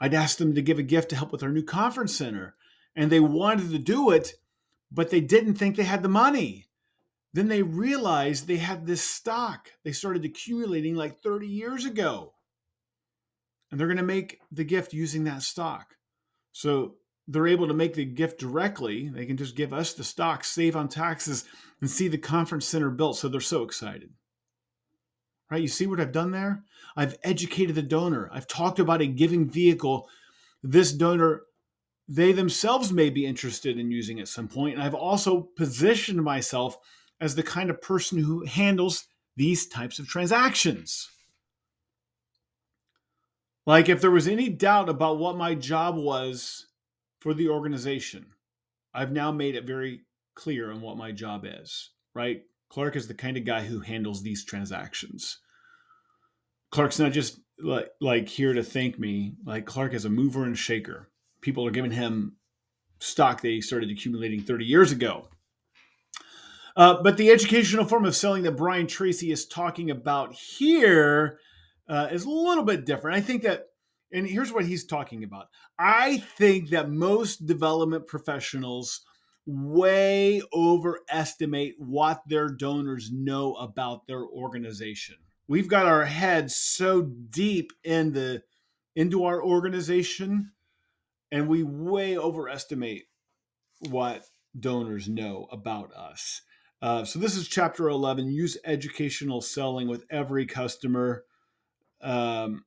I'd 0.00 0.14
asked 0.14 0.38
them 0.38 0.54
to 0.54 0.62
give 0.62 0.78
a 0.78 0.82
gift 0.82 1.08
to 1.10 1.16
help 1.16 1.32
with 1.32 1.42
our 1.42 1.48
new 1.48 1.62
conference 1.62 2.14
center, 2.14 2.54
and 2.94 3.10
they 3.10 3.20
wanted 3.20 3.70
to 3.70 3.78
do 3.78 4.10
it, 4.10 4.34
but 4.92 5.10
they 5.10 5.20
didn't 5.20 5.54
think 5.54 5.76
they 5.76 5.84
had 5.84 6.02
the 6.02 6.08
money. 6.08 6.68
Then 7.32 7.48
they 7.48 7.62
realized 7.62 8.46
they 8.46 8.58
had 8.58 8.86
this 8.86 9.02
stock 9.02 9.70
they 9.82 9.90
started 9.90 10.24
accumulating 10.24 10.94
like 10.94 11.20
30 11.20 11.48
years 11.48 11.84
ago. 11.84 12.34
And 13.70 13.80
they're 13.80 13.88
going 13.88 13.96
to 13.96 14.04
make 14.04 14.40
the 14.52 14.62
gift 14.62 14.92
using 14.92 15.24
that 15.24 15.42
stock. 15.42 15.96
So 16.52 16.94
they're 17.26 17.48
able 17.48 17.66
to 17.66 17.74
make 17.74 17.94
the 17.94 18.04
gift 18.04 18.38
directly. 18.38 19.08
They 19.08 19.26
can 19.26 19.36
just 19.36 19.56
give 19.56 19.72
us 19.72 19.94
the 19.94 20.04
stock, 20.04 20.44
save 20.44 20.76
on 20.76 20.88
taxes, 20.88 21.44
and 21.84 21.90
see 21.90 22.08
the 22.08 22.18
conference 22.18 22.66
center 22.66 22.90
built. 22.90 23.18
So 23.18 23.28
they're 23.28 23.40
so 23.40 23.62
excited 23.62 24.10
right? 25.50 25.62
You 25.62 25.68
see 25.68 25.86
what 25.86 26.00
I've 26.00 26.10
done 26.10 26.32
there? 26.32 26.64
I've 26.96 27.16
educated 27.22 27.74
the 27.74 27.82
donor. 27.82 28.28
I've 28.32 28.48
talked 28.48 28.78
about 28.78 29.00
a 29.00 29.06
giving 29.06 29.48
vehicle. 29.48 30.08
This 30.62 30.92
donor, 30.92 31.42
they 32.08 32.32
themselves 32.32 32.92
may 32.92 33.08
be 33.08 33.26
interested 33.26 33.78
in 33.78 33.90
using 33.90 34.18
at 34.18 34.28
some 34.28 34.48
point. 34.48 34.74
And 34.74 34.82
I've 34.82 34.94
also 34.94 35.42
positioned 35.56 36.22
myself 36.22 36.76
as 37.20 37.34
the 37.34 37.42
kind 37.42 37.70
of 37.70 37.80
person 37.80 38.18
who 38.18 38.44
handles 38.44 39.06
these 39.36 39.66
types 39.68 39.98
of 39.98 40.08
transactions. 40.08 41.08
Like, 43.66 43.88
if 43.88 44.00
there 44.00 44.10
was 44.10 44.28
any 44.28 44.48
doubt 44.48 44.88
about 44.88 45.18
what 45.18 45.36
my 45.36 45.54
job 45.54 45.96
was 45.96 46.66
for 47.20 47.32
the 47.32 47.48
organization, 47.48 48.26
I've 48.92 49.12
now 49.12 49.30
made 49.32 49.54
it 49.54 49.66
very 49.66 50.02
clear 50.34 50.70
on 50.70 50.80
what 50.80 50.96
my 50.96 51.12
job 51.12 51.44
is, 51.46 51.90
right? 52.14 52.42
Clark 52.68 52.96
is 52.96 53.08
the 53.08 53.14
kind 53.14 53.36
of 53.36 53.44
guy 53.44 53.62
who 53.62 53.80
handles 53.80 54.22
these 54.22 54.44
transactions. 54.44 55.38
Clark's 56.70 56.98
not 56.98 57.12
just 57.12 57.38
like 57.62 57.88
like 58.00 58.28
here 58.28 58.52
to 58.52 58.64
thank 58.64 58.98
me. 58.98 59.34
Like 59.46 59.64
Clark 59.64 59.94
is 59.94 60.04
a 60.04 60.10
mover 60.10 60.44
and 60.44 60.58
shaker. 60.58 61.10
People 61.40 61.66
are 61.66 61.70
giving 61.70 61.92
him 61.92 62.36
stock 62.98 63.40
they 63.40 63.60
started 63.60 63.90
accumulating 63.90 64.42
30 64.42 64.64
years 64.64 64.90
ago. 64.92 65.28
Uh, 66.76 67.00
but 67.02 67.16
the 67.16 67.30
educational 67.30 67.84
form 67.84 68.04
of 68.04 68.16
selling 68.16 68.42
that 68.42 68.56
Brian 68.56 68.86
Tracy 68.86 69.30
is 69.30 69.46
talking 69.46 69.90
about 69.90 70.34
here 70.34 71.38
uh, 71.88 72.08
is 72.10 72.24
a 72.24 72.30
little 72.30 72.64
bit 72.64 72.84
different. 72.84 73.16
I 73.16 73.20
think 73.20 73.42
that, 73.42 73.66
and 74.12 74.26
here's 74.26 74.52
what 74.52 74.64
he's 74.64 74.84
talking 74.84 75.22
about. 75.22 75.46
I 75.78 76.18
think 76.18 76.70
that 76.70 76.90
most 76.90 77.46
development 77.46 78.08
professionals 78.08 79.02
way 79.46 80.42
overestimate 80.52 81.74
what 81.78 82.22
their 82.26 82.48
donors 82.48 83.10
know 83.12 83.54
about 83.54 84.06
their 84.06 84.24
organization. 84.24 85.16
We've 85.46 85.68
got 85.68 85.86
our 85.86 86.04
heads 86.04 86.56
so 86.56 87.02
deep 87.02 87.72
in 87.82 88.12
the 88.12 88.42
into 88.96 89.24
our 89.24 89.42
organization 89.42 90.52
and 91.30 91.48
we 91.48 91.62
way 91.62 92.16
overestimate 92.16 93.04
what 93.90 94.24
donors 94.58 95.08
know 95.08 95.48
about 95.50 95.92
us. 95.92 96.42
Uh, 96.80 97.04
so 97.04 97.18
this 97.18 97.36
is 97.36 97.48
chapter 97.48 97.88
11 97.88 98.30
use 98.30 98.56
educational 98.64 99.40
selling 99.40 99.88
with 99.88 100.04
every 100.10 100.46
customer 100.46 101.24
um, 102.00 102.64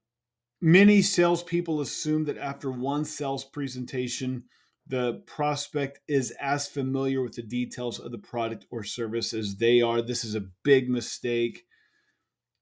many 0.60 1.02
salespeople 1.02 1.80
assume 1.80 2.26
that 2.26 2.38
after 2.38 2.72
one 2.72 3.06
sales 3.06 3.44
presentation 3.44 4.44
the 4.88 5.22
prospect 5.26 6.00
is 6.08 6.32
as 6.40 6.68
familiar 6.68 7.22
with 7.22 7.36
the 7.36 7.42
details 7.42 8.00
of 8.00 8.12
the 8.12 8.18
product 8.18 8.66
or 8.72 8.84
service 8.84 9.34
as 9.34 9.58
they 9.58 9.82
are 9.82 10.02
this 10.02 10.24
is 10.24 10.36
a 10.36 10.46
big 10.64 10.90
mistake 10.90 11.66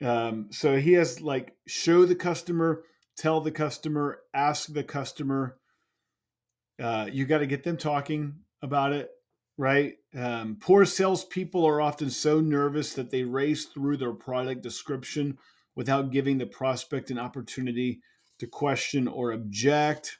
um, 0.03 0.47
so 0.51 0.77
he 0.77 0.93
has 0.93 1.21
like 1.21 1.55
show 1.67 2.05
the 2.05 2.15
customer 2.15 2.83
tell 3.17 3.41
the 3.41 3.51
customer 3.51 4.19
ask 4.33 4.73
the 4.73 4.83
customer 4.83 5.57
uh, 6.81 7.07
you 7.11 7.25
got 7.25 7.39
to 7.39 7.47
get 7.47 7.63
them 7.63 7.77
talking 7.77 8.35
about 8.61 8.93
it, 8.93 9.09
right? 9.57 9.93
Um, 10.13 10.57
poor 10.59 10.85
salespeople 10.85 11.65
are 11.65 11.81
often 11.81 12.09
so 12.09 12.41
nervous 12.41 12.93
that 12.93 13.11
they 13.11 13.23
race 13.23 13.65
through 13.65 13.97
their 13.97 14.13
product 14.13 14.61
description 14.61 15.37
without 15.75 16.11
giving 16.11 16.37
the 16.37 16.45
prospect 16.45 17.11
an 17.11 17.19
opportunity 17.19 18.01
to 18.39 18.47
question 18.47 19.07
or 19.07 19.31
object. 19.31 20.19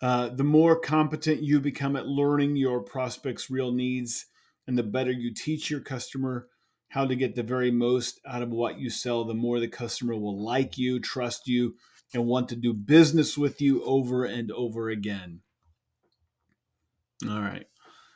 Uh, 0.00 0.28
the 0.28 0.44
more 0.44 0.78
competent 0.78 1.42
you 1.42 1.60
become 1.60 1.96
at 1.96 2.06
learning 2.06 2.56
your 2.56 2.80
prospect's 2.80 3.50
real 3.50 3.72
needs, 3.72 4.26
and 4.66 4.78
the 4.78 4.82
better 4.82 5.10
you 5.10 5.32
teach 5.34 5.70
your 5.70 5.80
customer 5.80 6.48
how 6.90 7.06
to 7.06 7.16
get 7.16 7.34
the 7.34 7.42
very 7.42 7.70
most 7.70 8.20
out 8.26 8.42
of 8.42 8.50
what 8.50 8.78
you 8.78 8.90
sell, 8.90 9.24
the 9.24 9.34
more 9.34 9.60
the 9.60 9.68
customer 9.68 10.14
will 10.14 10.42
like 10.42 10.78
you, 10.78 11.00
trust 11.00 11.46
you, 11.46 11.74
and 12.14 12.26
want 12.26 12.48
to 12.48 12.56
do 12.56 12.72
business 12.72 13.36
with 13.36 13.60
you 13.60 13.82
over 13.84 14.24
and 14.24 14.50
over 14.52 14.88
again. 14.88 15.40
All 17.28 17.40
right. 17.40 17.66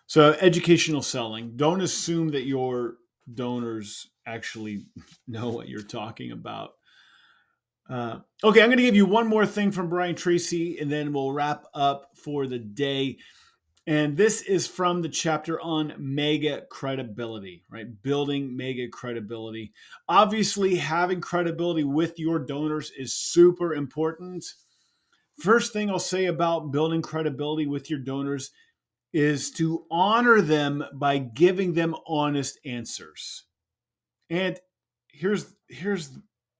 So, 0.06 0.36
educational 0.40 1.02
selling. 1.02 1.56
Don't 1.56 1.80
assume 1.80 2.30
that 2.30 2.46
your 2.46 2.96
donors 3.32 4.08
actually 4.26 4.86
know 5.28 5.48
what 5.50 5.68
you're 5.68 5.82
talking 5.82 6.32
about. 6.32 6.72
Uh, 7.92 8.20
okay, 8.42 8.62
I'm 8.62 8.68
going 8.68 8.78
to 8.78 8.84
give 8.84 8.96
you 8.96 9.04
one 9.04 9.26
more 9.26 9.44
thing 9.44 9.70
from 9.70 9.90
Brian 9.90 10.14
Tracy, 10.14 10.78
and 10.78 10.90
then 10.90 11.12
we'll 11.12 11.30
wrap 11.30 11.66
up 11.74 12.08
for 12.14 12.46
the 12.46 12.58
day. 12.58 13.18
And 13.86 14.16
this 14.16 14.40
is 14.40 14.66
from 14.66 15.02
the 15.02 15.10
chapter 15.10 15.60
on 15.60 15.92
mega 15.98 16.62
credibility, 16.70 17.64
right? 17.68 17.86
Building 18.02 18.56
mega 18.56 18.88
credibility. 18.88 19.74
Obviously, 20.08 20.76
having 20.76 21.20
credibility 21.20 21.84
with 21.84 22.18
your 22.18 22.38
donors 22.38 22.90
is 22.96 23.12
super 23.12 23.74
important. 23.74 24.42
First 25.38 25.74
thing 25.74 25.90
I'll 25.90 25.98
say 25.98 26.26
about 26.26 26.72
building 26.72 27.02
credibility 27.02 27.66
with 27.66 27.90
your 27.90 27.98
donors 27.98 28.52
is 29.12 29.50
to 29.50 29.84
honor 29.90 30.40
them 30.40 30.82
by 30.94 31.18
giving 31.18 31.74
them 31.74 31.94
honest 32.06 32.58
answers. 32.64 33.44
And 34.30 34.58
here's 35.08 35.52
here's 35.68 36.08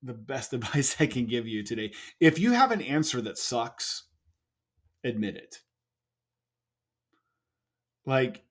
the 0.03 0.15
best 0.15 0.53
advice 0.53 0.97
I 1.01 1.07
can 1.07 1.27
give 1.27 1.47
you 1.47 1.63
today. 1.63 1.93
If 2.21 2.39
you 2.39 2.53
have 2.53 2.71
an 2.73 2.83
answer 2.83 3.21
that 3.23 3.39
sucks, 3.39 4.05
admit 5.05 5.37
it. 5.37 5.59
Like 8.05 8.43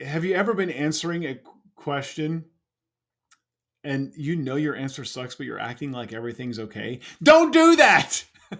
have 0.00 0.24
you 0.24 0.34
ever 0.34 0.54
been 0.54 0.70
answering 0.70 1.24
a 1.24 1.38
question 1.76 2.46
and 3.84 4.12
you 4.16 4.36
know 4.36 4.56
your 4.56 4.74
answer 4.76 5.04
sucks 5.04 5.34
but 5.34 5.46
you're 5.46 5.60
acting 5.60 5.92
like 5.92 6.12
everything's 6.12 6.58
okay? 6.58 7.00
Don't 7.22 7.52
do 7.52 7.76
that! 7.76 8.24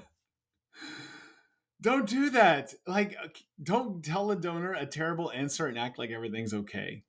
Don't 1.81 2.09
do 2.09 2.31
that! 2.31 2.75
Like 2.87 3.17
uh, 3.23 3.29
don't 3.63 4.05
tell 4.05 4.31
a 4.31 4.37
donor 4.37 4.73
a 4.73 4.87
terrible 4.87 5.31
answer 5.33 5.67
and 5.67 5.79
act 5.79 5.99
like 5.99 6.11
everything's 6.11 6.55
okay. 6.55 7.05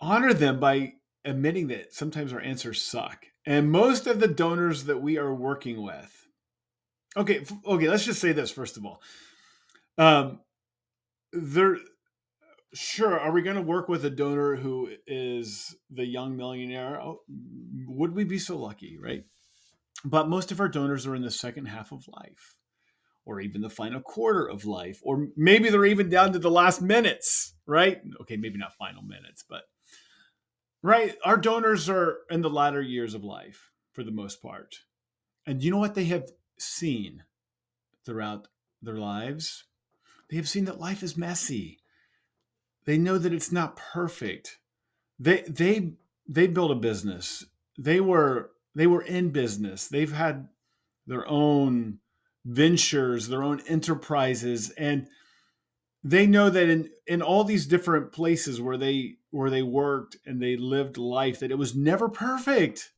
Honor 0.00 0.32
them 0.32 0.60
by 0.60 0.94
admitting 1.24 1.68
that 1.68 1.92
sometimes 1.92 2.32
our 2.32 2.40
answers 2.40 2.82
suck. 2.82 3.26
And 3.46 3.70
most 3.70 4.06
of 4.06 4.20
the 4.20 4.28
donors 4.28 4.84
that 4.84 5.00
we 5.00 5.18
are 5.18 5.34
working 5.34 5.82
with 5.82 6.16
okay 7.16 7.44
okay 7.66 7.88
let's 7.88 8.04
just 8.04 8.20
say 8.20 8.32
this 8.32 8.50
first 8.50 8.76
of 8.76 8.84
all. 8.84 9.02
Um, 9.98 10.40
there 11.32 11.76
sure 12.72 13.18
are 13.18 13.32
we 13.32 13.42
going 13.42 13.56
to 13.56 13.62
work 13.62 13.88
with 13.88 14.04
a 14.04 14.10
donor 14.10 14.56
who 14.56 14.90
is 15.06 15.74
the 15.90 16.06
young 16.06 16.36
millionaire? 16.36 17.00
Oh, 17.00 17.20
would 17.86 18.14
we 18.14 18.24
be 18.24 18.38
so 18.38 18.56
lucky 18.56 18.98
right? 19.02 19.24
But 20.04 20.28
most 20.28 20.50
of 20.50 20.60
our 20.60 20.68
donors 20.68 21.06
are 21.06 21.14
in 21.14 21.22
the 21.22 21.30
second 21.30 21.66
half 21.66 21.92
of 21.92 22.08
life 22.08 22.54
or 23.26 23.40
even 23.40 23.60
the 23.60 23.68
final 23.68 24.00
quarter 24.00 24.48
of 24.48 24.64
life 24.64 25.00
or 25.02 25.28
maybe 25.36 25.68
they're 25.68 25.84
even 25.84 26.08
down 26.08 26.32
to 26.32 26.38
the 26.38 26.50
last 26.50 26.80
minutes 26.80 27.54
right? 27.66 28.00
Okay 28.20 28.36
maybe 28.36 28.58
not 28.58 28.74
final 28.74 29.02
minutes 29.02 29.44
but 29.48 29.62
right 30.82 31.16
our 31.24 31.36
donors 31.36 31.88
are 31.88 32.18
in 32.30 32.42
the 32.42 32.50
latter 32.50 32.82
years 32.82 33.14
of 33.14 33.24
life 33.24 33.70
for 33.92 34.02
the 34.02 34.10
most 34.10 34.42
part 34.42 34.80
and 35.46 35.62
you 35.62 35.70
know 35.70 35.78
what 35.78 35.94
they 35.94 36.04
have 36.04 36.30
seen 36.58 37.24
throughout 38.04 38.48
their 38.82 38.96
lives 38.96 39.64
they 40.30 40.36
have 40.36 40.48
seen 40.48 40.64
that 40.66 40.80
life 40.80 41.02
is 41.02 41.16
messy. 41.16 41.80
They 42.84 42.96
know 42.96 43.18
that 43.18 43.32
it's 43.32 43.52
not 43.52 43.76
perfect. 43.76 44.58
They 45.18 45.42
they 45.42 45.94
they 46.26 46.46
built 46.46 46.70
a 46.70 46.76
business. 46.76 47.44
They 47.76 48.00
were 48.00 48.52
they 48.74 48.86
were 48.86 49.02
in 49.02 49.30
business. 49.30 49.88
They've 49.88 50.12
had 50.12 50.48
their 51.06 51.28
own 51.28 51.98
ventures, 52.44 53.28
their 53.28 53.42
own 53.42 53.60
enterprises 53.66 54.70
and 54.70 55.08
they 56.02 56.26
know 56.26 56.48
that 56.50 56.68
in 56.68 56.90
in 57.06 57.22
all 57.22 57.44
these 57.44 57.66
different 57.66 58.12
places 58.12 58.60
where 58.60 58.76
they 58.76 59.16
where 59.30 59.50
they 59.50 59.62
worked 59.62 60.16
and 60.24 60.40
they 60.40 60.56
lived 60.56 60.96
life 60.96 61.40
that 61.40 61.50
it 61.50 61.58
was 61.58 61.74
never 61.74 62.08
perfect. 62.08 62.92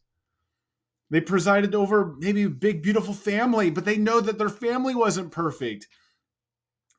They 1.11 1.21
presided 1.21 1.75
over 1.75 2.15
maybe 2.19 2.45
a 2.45 2.51
big 2.51 2.83
beautiful 2.83 3.13
family, 3.13 3.71
but 3.71 3.85
they 3.85 3.99
know 3.99 4.21
that 4.21 4.39
their 4.39 4.49
family 4.49 4.95
wasn't 4.95 5.31
perfect. 5.31 5.87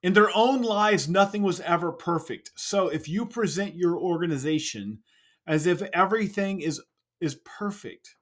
In 0.03 0.13
their 0.13 0.29
own 0.36 0.62
lives, 0.62 1.07
nothing 1.07 1.41
was 1.41 1.62
ever 1.62 1.91
perfect. 1.91 2.51
So 2.55 2.89
if 2.89 3.07
you 3.07 3.25
present 3.25 3.75
your 3.75 3.98
organization 3.98 5.00
as 5.48 5.65
if 5.65 5.81
everything 5.93 6.62
is, 6.62 6.81
is 7.22 7.36
perfect, 7.43 8.15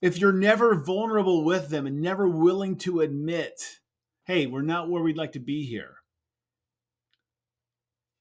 if 0.00 0.18
you're 0.18 0.32
never 0.32 0.74
vulnerable 0.74 1.44
with 1.44 1.68
them 1.68 1.86
and 1.86 2.00
never 2.00 2.26
willing 2.26 2.76
to 2.78 3.00
admit, 3.00 3.80
hey, 4.24 4.46
we're 4.46 4.62
not 4.62 4.88
where 4.88 5.02
we'd 5.02 5.16
like 5.16 5.32
to 5.32 5.40
be 5.40 5.64
here. 5.64 5.98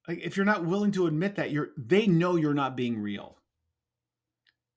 Like 0.07 0.19
if 0.23 0.35
you're 0.35 0.45
not 0.45 0.65
willing 0.65 0.91
to 0.93 1.07
admit 1.07 1.35
that, 1.35 1.51
you're 1.51 1.69
they 1.77 2.07
know 2.07 2.35
you're 2.35 2.53
not 2.53 2.77
being 2.77 2.99
real. 2.99 3.37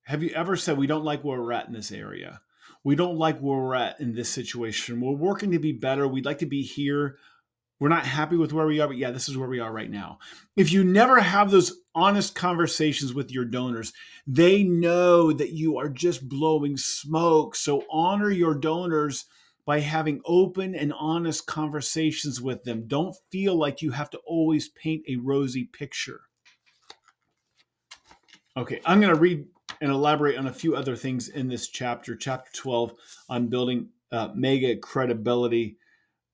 Have 0.04 0.22
you 0.22 0.30
ever 0.30 0.56
said 0.56 0.78
we 0.78 0.86
don't 0.86 1.04
like 1.04 1.24
where 1.24 1.40
we're 1.40 1.52
at 1.52 1.66
in 1.66 1.72
this 1.72 1.90
area? 1.90 2.40
We 2.84 2.94
don't 2.94 3.18
like 3.18 3.40
where 3.40 3.58
we're 3.58 3.74
at 3.74 4.00
in 4.00 4.14
this 4.14 4.28
situation. 4.28 5.00
We're 5.00 5.12
working 5.12 5.50
to 5.50 5.58
be 5.58 5.72
better. 5.72 6.06
We'd 6.06 6.24
like 6.24 6.38
to 6.38 6.46
be 6.46 6.62
here 6.62 7.16
we're 7.78 7.88
not 7.88 8.06
happy 8.06 8.36
with 8.36 8.52
where 8.52 8.66
we 8.66 8.80
are, 8.80 8.88
but 8.88 8.96
yeah, 8.96 9.10
this 9.10 9.28
is 9.28 9.36
where 9.36 9.48
we 9.48 9.60
are 9.60 9.72
right 9.72 9.90
now. 9.90 10.18
If 10.56 10.72
you 10.72 10.82
never 10.82 11.20
have 11.20 11.50
those 11.50 11.78
honest 11.94 12.34
conversations 12.34 13.12
with 13.12 13.30
your 13.30 13.44
donors, 13.44 13.92
they 14.26 14.62
know 14.62 15.30
that 15.32 15.52
you 15.52 15.76
are 15.76 15.90
just 15.90 16.28
blowing 16.28 16.78
smoke. 16.78 17.54
So 17.54 17.84
honor 17.90 18.30
your 18.30 18.54
donors 18.54 19.26
by 19.66 19.80
having 19.80 20.22
open 20.24 20.74
and 20.74 20.92
honest 20.94 21.46
conversations 21.46 22.40
with 22.40 22.64
them. 22.64 22.86
Don't 22.86 23.16
feel 23.30 23.54
like 23.54 23.82
you 23.82 23.90
have 23.90 24.10
to 24.10 24.18
always 24.26 24.68
paint 24.70 25.02
a 25.08 25.16
rosy 25.16 25.64
picture. 25.64 26.22
Okay, 28.56 28.80
I'm 28.86 29.00
going 29.00 29.14
to 29.14 29.20
read 29.20 29.44
and 29.80 29.90
elaborate 29.90 30.38
on 30.38 30.46
a 30.46 30.52
few 30.52 30.74
other 30.76 30.96
things 30.96 31.28
in 31.28 31.48
this 31.48 31.68
chapter, 31.68 32.16
chapter 32.16 32.50
12, 32.52 32.94
on 33.28 33.48
building 33.48 33.90
uh, 34.12 34.28
mega 34.34 34.76
credibility 34.76 35.76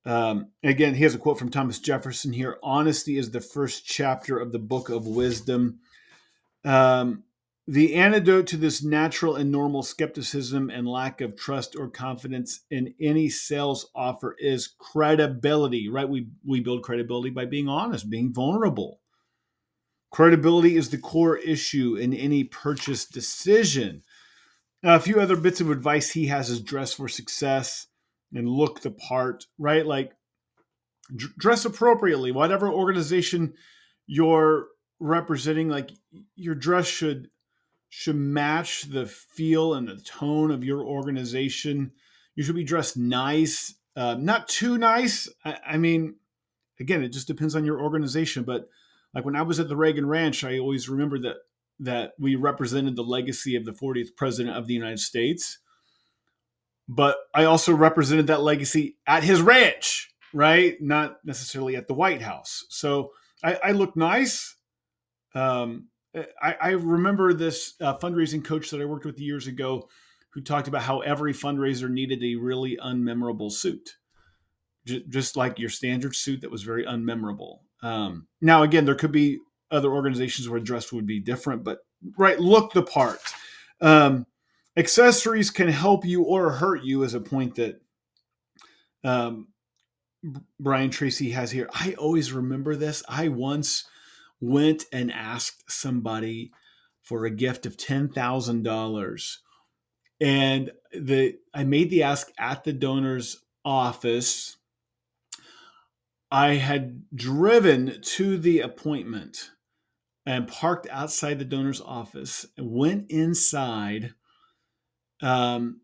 Um, 0.05 0.49
again, 0.63 0.95
he 0.95 1.05
has 1.05 1.15
a 1.15 1.19
quote 1.19 1.39
from 1.39 1.51
Thomas 1.51 1.79
Jefferson 1.79 2.33
here 2.33 2.59
Honesty 2.63 3.17
is 3.19 3.31
the 3.31 3.41
first 3.41 3.87
chapter 3.87 4.39
of 4.39 4.53
the 4.53 4.59
book 4.59 4.89
of 4.89 5.07
wisdom. 5.07 5.79
Um, 6.65 7.25
the 7.67 7.95
antidote 7.95 8.49
to 8.49 8.57
this 8.57 8.83
natural 8.83 9.37
and 9.37 9.51
normal 9.51 9.83
skepticism 9.83 10.69
and 10.69 10.87
lack 10.87 11.21
of 11.21 11.37
trust 11.37 11.77
or 11.77 11.89
confidence 11.89 12.61
in 12.71 12.95
any 13.01 13.29
sales 13.29 13.89
offer 13.95 14.35
is 14.39 14.75
credibility, 14.79 15.89
right? 15.89 16.09
We, 16.09 16.29
we 16.45 16.61
build 16.61 16.83
credibility 16.83 17.31
by 17.31 17.45
being 17.45 17.69
honest, 17.69 18.11
being 18.11 18.33
vulnerable. 18.33 19.01
Credibility 20.11 20.77
is 20.77 20.91
the 20.91 20.99
core 20.99 21.39
issue 21.39 21.95
in 21.95 22.13
any 22.13 22.45
purchase 22.45 23.07
decision. 23.07 24.03
Now, 24.83 24.97
a 24.97 25.01
few 25.01 25.21
other 25.21 25.37
bits 25.37 25.61
of 25.61 25.71
advice 25.71 26.11
he 26.11 26.27
has 26.27 26.51
is 26.51 26.61
dress 26.61 26.93
for 26.93 27.09
success 27.09 27.87
and 28.35 28.49
look 28.49 28.81
the 28.81 28.91
part, 28.91 29.47
right? 29.57 29.87
Like 29.87 30.13
dress 31.39 31.65
appropriately. 31.65 32.33
Whatever 32.33 32.71
organization 32.71 33.55
you're 34.07 34.67
representing, 34.99 35.69
like 35.69 35.91
your 36.35 36.57
dress 36.57 36.87
should 36.87 37.29
should 37.95 38.17
match 38.17 38.85
the 38.85 39.05
feel 39.05 39.75
and 39.75 39.87
the 39.87 39.97
tone 39.97 40.51
of 40.51 40.65
your 40.65 40.83
organization. 40.83 41.93
You 42.35 42.43
should 42.43 42.55
be 42.55 42.65
dressed 42.65 42.97
nice, 42.97 43.75
uh, 43.95 44.17
not 44.19 44.49
too 44.49 44.79
nice. 44.79 45.29
I, 45.45 45.59
I 45.67 45.77
mean, 45.77 46.15
again, 46.81 47.03
it 47.03 47.11
just 47.11 47.27
depends 47.27 47.55
on 47.55 47.67
your 47.67 47.83
organization. 47.83 48.45
But 48.45 48.67
like 49.15 49.27
when 49.27 49.37
I 49.37 49.43
was 49.43 49.61
at 49.61 49.69
the 49.69 49.77
Reagan 49.77 50.07
Ranch, 50.07 50.43
I 50.43 50.59
always 50.59 50.89
remember 50.89 51.19
that 51.19 51.37
that 51.81 52.13
we 52.19 52.35
represented 52.35 52.97
the 52.97 53.05
legacy 53.05 53.57
of 53.57 53.67
the 53.67 53.73
40th 53.73 54.17
president 54.17 54.57
of 54.57 54.67
the 54.67 54.75
United 54.75 55.01
States. 55.01 55.59
But 56.89 57.19
I 57.35 57.45
also 57.45 57.75
represented 57.75 58.27
that 58.29 58.41
legacy 58.41 58.97
at 59.07 59.23
his 59.23 59.43
ranch, 59.43 60.15
right? 60.33 60.81
Not 60.81 61.19
necessarily 61.27 61.77
at 61.77 61.89
the 61.89 61.95
White 61.95 62.23
House. 62.23 62.65
So 62.71 63.11
I, 63.45 63.59
I 63.63 63.73
look 63.73 63.97
nice. 63.97 64.57
Um, 65.35 65.89
I, 66.15 66.57
I 66.61 66.71
remember 66.71 67.33
this 67.33 67.75
uh, 67.81 67.97
fundraising 67.99 68.45
coach 68.45 68.71
that 68.71 68.81
I 68.81 68.85
worked 68.85 69.07
with 69.07 69.19
years 69.19 69.47
ago 69.47 69.89
who 70.31 70.41
talked 70.41 70.69
about 70.69 70.83
how 70.83 71.01
every 71.01 71.33
fundraiser 71.33 71.91
needed 71.91 72.23
a 72.23 72.37
really 72.37 72.79
unmemorable 72.83 73.51
suit, 73.51 73.97
J- 74.87 75.05
just 75.09 75.37
like 75.37 75.59
your 75.59 75.69
standard 75.71 76.15
suit 76.15 76.41
that 76.43 76.51
was 76.51 76.63
very 76.63 76.85
unmemorable. 76.85 77.61
Um, 77.83 78.27
now, 78.41 78.63
again, 78.63 78.85
there 78.85 78.95
could 78.95 79.13
be 79.13 79.39
other 79.71 79.91
organizations 79.91 80.49
where 80.49 80.61
dress 80.61 80.93
would 80.93 81.07
be 81.07 81.21
different, 81.21 81.65
but 81.65 81.81
right, 82.17 82.39
look 82.39 82.73
the 82.73 82.83
part. 82.83 83.21
Um, 83.81 84.27
accessories 84.77 85.51
can 85.51 85.69
help 85.69 86.05
you 86.05 86.23
or 86.23 86.51
hurt 86.51 86.85
you, 86.85 87.03
is 87.03 87.15
a 87.15 87.21
point 87.21 87.57
that 87.57 87.81
um, 89.03 89.49
Brian 90.61 90.91
Tracy 90.91 91.31
has 91.31 91.51
here. 91.51 91.69
I 91.75 91.95
always 91.95 92.33
remember 92.33 92.77
this. 92.77 93.03
I 93.09 93.29
once 93.29 93.85
went 94.43 94.85
and 94.93 95.11
asked 95.11 95.71
somebody 95.71 96.53
for 97.03 97.25
a 97.25 97.31
gift 97.31 97.65
of 97.65 97.77
$10,000 97.77 99.37
and 100.23 100.71
the 100.93 101.37
I 101.53 101.65
made 101.65 101.91
the 101.91 102.05
ask 102.05 102.31
at 102.39 102.63
the 102.63 102.73
donor's 102.73 103.43
office. 103.65 104.57
I 106.31 106.55
had 106.55 107.03
driven 107.13 108.01
to 108.01 108.39
the 108.39 108.61
appointment 108.61 109.51
and 110.25 110.47
parked 110.47 110.87
outside 110.91 111.41
the 111.41 111.45
donor's 111.45 111.81
office 111.81 112.47
and 112.57 112.71
went 112.71 113.11
inside 113.11 114.15
um, 115.21 115.81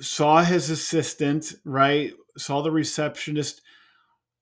saw 0.00 0.42
his 0.42 0.68
assistant 0.68 1.54
right? 1.64 2.12
Saw 2.36 2.60
the 2.60 2.70
receptionist. 2.70 3.62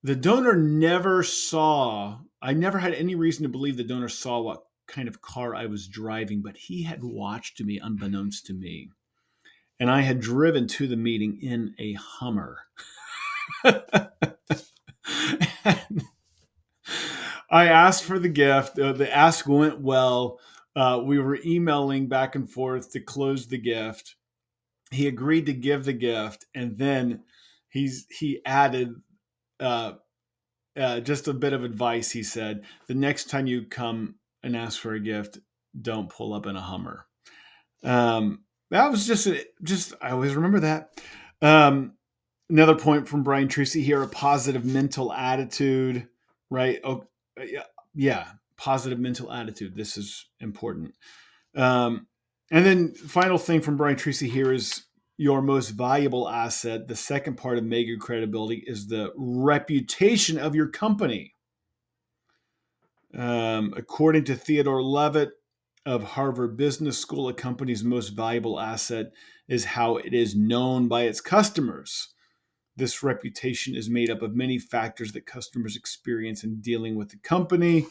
The 0.03 0.15
donor 0.17 0.55
never 0.55 1.23
saw 1.23 2.19
I 2.41 2.53
never 2.53 2.79
had 2.79 2.93
any 2.93 3.15
reason 3.15 3.43
to 3.43 3.49
believe 3.49 3.77
the 3.77 3.83
donor 3.83 4.09
saw 4.09 4.41
what 4.41 4.63
kind 4.87 5.07
of 5.07 5.21
car 5.21 5.53
I 5.55 5.65
was 5.65 5.87
driving, 5.87 6.41
but 6.41 6.57
he 6.57 6.83
had 6.83 7.03
watched 7.03 7.61
me 7.61 7.79
unbeknownst 7.81 8.45
to 8.47 8.53
me. 8.53 8.89
And 9.79 9.89
I 9.89 10.01
had 10.01 10.19
driven 10.19 10.67
to 10.67 10.87
the 10.87 10.97
meeting 10.97 11.39
in 11.41 11.73
a 11.79 11.93
Hummer. 11.93 12.57
I 17.51 17.65
asked 17.67 18.03
for 18.03 18.19
the 18.19 18.29
gift. 18.29 18.77
Uh, 18.77 18.93
the 18.93 19.13
ask 19.13 19.47
went 19.47 19.81
well. 19.81 20.39
Uh, 20.75 21.01
we 21.03 21.17
were 21.19 21.39
emailing 21.45 22.07
back 22.07 22.35
and 22.35 22.49
forth 22.49 22.91
to 22.91 22.99
close 22.99 23.47
the 23.47 23.57
gift. 23.57 24.15
He 24.91 25.07
agreed 25.07 25.45
to 25.47 25.53
give 25.53 25.85
the 25.85 25.93
gift, 25.93 26.45
and 26.53 26.77
then 26.77 27.23
he's 27.69 28.05
he 28.09 28.41
added 28.45 28.93
uh, 29.59 29.93
uh, 30.77 30.99
just 30.99 31.27
a 31.27 31.33
bit 31.33 31.53
of 31.53 31.63
advice. 31.63 32.11
He 32.11 32.23
said, 32.23 32.63
the 32.87 32.95
next 32.95 33.29
time 33.29 33.47
you 33.47 33.65
come 33.65 34.15
and 34.43 34.55
ask 34.55 34.79
for 34.79 34.93
a 34.93 34.99
gift, 34.99 35.39
don't 35.79 36.09
pull 36.09 36.33
up 36.33 36.45
in 36.45 36.55
a 36.55 36.61
Hummer. 36.61 37.05
Um, 37.83 38.43
that 38.71 38.91
was 38.91 39.07
just, 39.07 39.27
a, 39.27 39.45
just, 39.63 39.93
I 40.01 40.11
always 40.11 40.35
remember 40.35 40.59
that. 40.61 40.89
Um, 41.41 41.93
another 42.49 42.75
point 42.75 43.07
from 43.07 43.23
Brian 43.23 43.47
Tracy 43.47 43.81
here, 43.81 44.01
a 44.03 44.07
positive 44.07 44.65
mental 44.65 45.13
attitude, 45.13 46.07
right? 46.49 46.79
Oh, 46.83 47.05
yeah, 47.37 47.63
yeah, 47.93 48.27
positive 48.57 48.99
mental 48.99 49.31
attitude. 49.31 49.75
This 49.75 49.97
is 49.97 50.27
important. 50.39 50.93
Um, 51.55 52.07
and 52.51 52.65
then 52.65 52.93
final 52.93 53.37
thing 53.37 53.61
from 53.61 53.77
Brian 53.77 53.95
Tracy 53.95 54.27
here 54.27 54.51
is 54.51 54.83
your 55.19 55.41
most 55.41 55.71
valuable 55.71 56.29
asset, 56.29 56.87
the 56.87 56.95
second 56.95 57.35
part 57.35 57.57
of 57.57 57.65
mega 57.65 57.97
credibility 57.97 58.63
is 58.65 58.87
the 58.87 59.11
reputation 59.17 60.39
of 60.39 60.55
your 60.55 60.69
company. 60.69 61.35
Um, 63.13 63.73
according 63.75 64.23
to 64.25 64.35
Theodore 64.35 64.81
Levitt 64.81 65.31
of 65.85 66.03
Harvard 66.03 66.55
Business 66.55 66.97
School, 66.97 67.27
a 67.27 67.33
company's 67.33 67.83
most 67.83 68.09
valuable 68.09 68.61
asset 68.61 69.07
is 69.49 69.65
how 69.65 69.97
it 69.97 70.13
is 70.13 70.37
known 70.37 70.87
by 70.87 71.01
its 71.01 71.19
customers. 71.19 72.13
This 72.77 73.03
reputation 73.03 73.75
is 73.75 73.89
made 73.89 74.09
up 74.09 74.21
of 74.21 74.37
many 74.37 74.57
factors 74.57 75.11
that 75.11 75.25
customers 75.25 75.75
experience 75.75 76.45
in 76.45 76.61
dealing 76.61 76.95
with 76.95 77.09
the 77.09 77.17
company. 77.17 77.87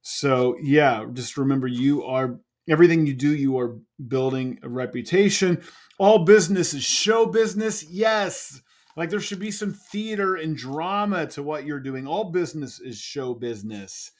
So, 0.00 0.56
yeah, 0.62 1.06
just 1.12 1.36
remember 1.36 1.66
you 1.66 2.04
are 2.04 2.38
everything 2.68 3.06
you 3.06 3.14
do, 3.14 3.34
you 3.34 3.58
are 3.58 3.78
building 4.06 4.58
a 4.62 4.68
reputation. 4.68 5.62
All 5.98 6.24
business 6.24 6.74
is 6.74 6.84
show 6.84 7.26
business. 7.26 7.84
Yes. 7.84 8.60
Like 8.96 9.10
there 9.10 9.20
should 9.20 9.38
be 9.38 9.50
some 9.50 9.72
theater 9.72 10.34
and 10.34 10.56
drama 10.56 11.26
to 11.28 11.42
what 11.42 11.64
you're 11.64 11.80
doing. 11.80 12.06
All 12.06 12.32
business 12.32 12.80
is 12.80 12.98
show 12.98 13.34
business. 13.34 14.10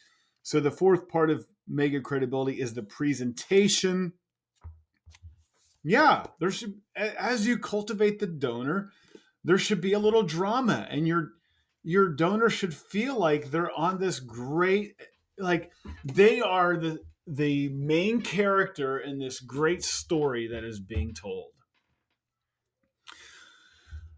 So 0.43 0.61
the 0.61 0.71
fourth 0.71 1.09
part 1.09 1.31
of 1.31 1.47
mega 1.67 2.01
credibility 2.01 2.61
is 2.61 2.75
the 2.75 2.83
presentation. 2.83 4.13
Yeah, 5.83 6.27
there 6.41 6.51
should 6.51 6.75
as 6.97 7.47
you 7.47 7.59
cultivate 7.59 8.19
the 8.19 8.27
donor, 8.27 8.91
there 9.45 9.59
should 9.59 9.81
be 9.81 9.93
a 9.93 9.99
little 9.99 10.23
drama 10.23 10.87
and 10.91 11.07
your 11.07 11.33
your 11.83 12.09
donor 12.09 12.51
should 12.51 12.75
feel 12.75 13.19
like 13.19 13.51
they're 13.51 13.73
on 13.73 13.99
this 13.99 14.21
great 14.21 14.95
like 15.39 15.71
they 16.05 16.41
are 16.41 16.77
the 16.77 16.99
the 17.29 17.69
main 17.69 18.23
character 18.23 18.99
in 18.99 19.19
this 19.19 19.39
great 19.39 19.85
story 19.85 20.49
that 20.49 20.65
is 20.65 20.81
being 20.81 21.13
told. 21.13 21.53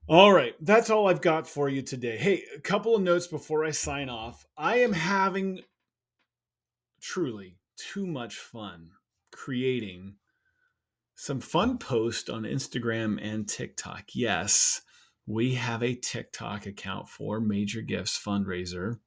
All 0.09 0.33
right, 0.33 0.55
that's 0.61 0.91
all 0.91 1.09
I've 1.09 1.21
got 1.21 1.47
for 1.47 1.69
you 1.69 1.83
today. 1.83 2.17
Hey, 2.17 2.45
a 2.57 2.61
couple 2.61 2.95
of 2.95 3.03
notes 3.03 3.27
before 3.27 3.65
I 3.65 3.73
sign 3.73 4.09
off. 4.09 4.45
I 4.57 4.79
am 4.79 4.93
having 4.93 5.61
truly 7.01 7.59
too 7.77 8.07
much 8.07 8.37
fun 8.37 8.91
creating 9.33 10.17
some 11.15 11.41
fun 11.41 11.79
posts 11.79 12.29
on 12.29 12.43
Instagram 12.43 13.19
and 13.23 13.49
TikTok. 13.49 14.05
Yes, 14.15 14.83
we 15.27 15.55
have 15.55 15.83
a 15.83 15.95
TikTok 15.95 16.67
account 16.67 17.09
for 17.09 17.41
Major 17.41 17.83
Gifts 17.83 18.19
Fundraiser. 18.19 18.99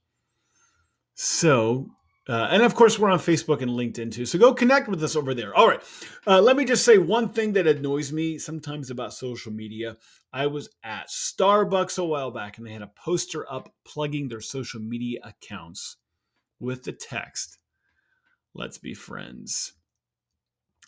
So 1.15 1.89
uh, 2.27 2.47
and 2.51 2.63
of 2.63 2.73
course, 2.73 2.97
we're 2.97 3.09
on 3.09 3.19
Facebook 3.19 3.61
and 3.61 3.71
LinkedIn 3.71 4.11
too. 4.11 4.25
So 4.25 4.39
go 4.39 4.53
connect 4.53 4.87
with 4.87 5.03
us 5.03 5.15
over 5.15 5.33
there. 5.33 5.53
All 5.53 5.67
right. 5.67 5.81
Uh, 6.25 6.41
let 6.41 6.55
me 6.55 6.63
just 6.63 6.85
say 6.85 6.97
one 6.97 7.29
thing 7.29 7.53
that 7.53 7.67
annoys 7.67 8.13
me 8.13 8.37
sometimes 8.37 8.89
about 8.89 9.13
social 9.13 9.51
media. 9.51 9.97
I 10.31 10.47
was 10.47 10.69
at 10.83 11.09
Starbucks 11.09 11.99
a 11.99 12.05
while 12.05 12.31
back 12.31 12.57
and 12.57 12.65
they 12.65 12.71
had 12.71 12.81
a 12.81 12.91
poster 12.95 13.45
up 13.51 13.73
plugging 13.85 14.29
their 14.29 14.41
social 14.41 14.79
media 14.79 15.19
accounts 15.23 15.97
with 16.59 16.83
the 16.83 16.93
text, 16.93 17.57
Let's 18.55 18.77
be 18.77 18.93
friends. 18.93 19.73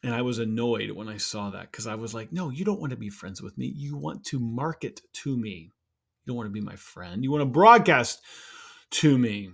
And 0.04 0.14
I 0.14 0.22
was 0.22 0.38
annoyed 0.38 0.92
when 0.92 1.10
I 1.10 1.18
saw 1.18 1.50
that 1.50 1.72
because 1.72 1.88
I 1.88 1.96
was 1.96 2.14
like, 2.14 2.32
no, 2.32 2.52
you 2.52 2.64
don't 2.64 2.80
want 2.80 2.92
to 2.92 2.98
be 2.98 3.10
friends 3.10 3.42
with 3.42 3.58
me. 3.58 3.66
You 3.66 3.98
want 3.98 4.24
to 4.26 4.40
market 4.40 5.02
to 5.14 5.36
me. 5.36 5.72
You 6.24 6.28
don't 6.28 6.36
want 6.36 6.48
to 6.48 6.54
be 6.54 6.62
my 6.62 6.76
friend. 6.76 7.24
You 7.24 7.32
want 7.32 7.42
to 7.42 7.46
broadcast 7.46 8.22
to 8.92 9.18
me. 9.18 9.50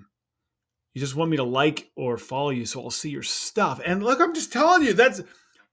You 0.93 0.99
just 0.99 1.15
want 1.15 1.31
me 1.31 1.37
to 1.37 1.43
like 1.43 1.89
or 1.95 2.17
follow 2.17 2.49
you 2.49 2.65
so 2.65 2.81
I'll 2.81 2.89
see 2.89 3.09
your 3.09 3.23
stuff. 3.23 3.79
And 3.85 4.03
look, 4.03 4.19
I'm 4.19 4.33
just 4.33 4.51
telling 4.51 4.83
you, 4.83 4.93
that's 4.93 5.21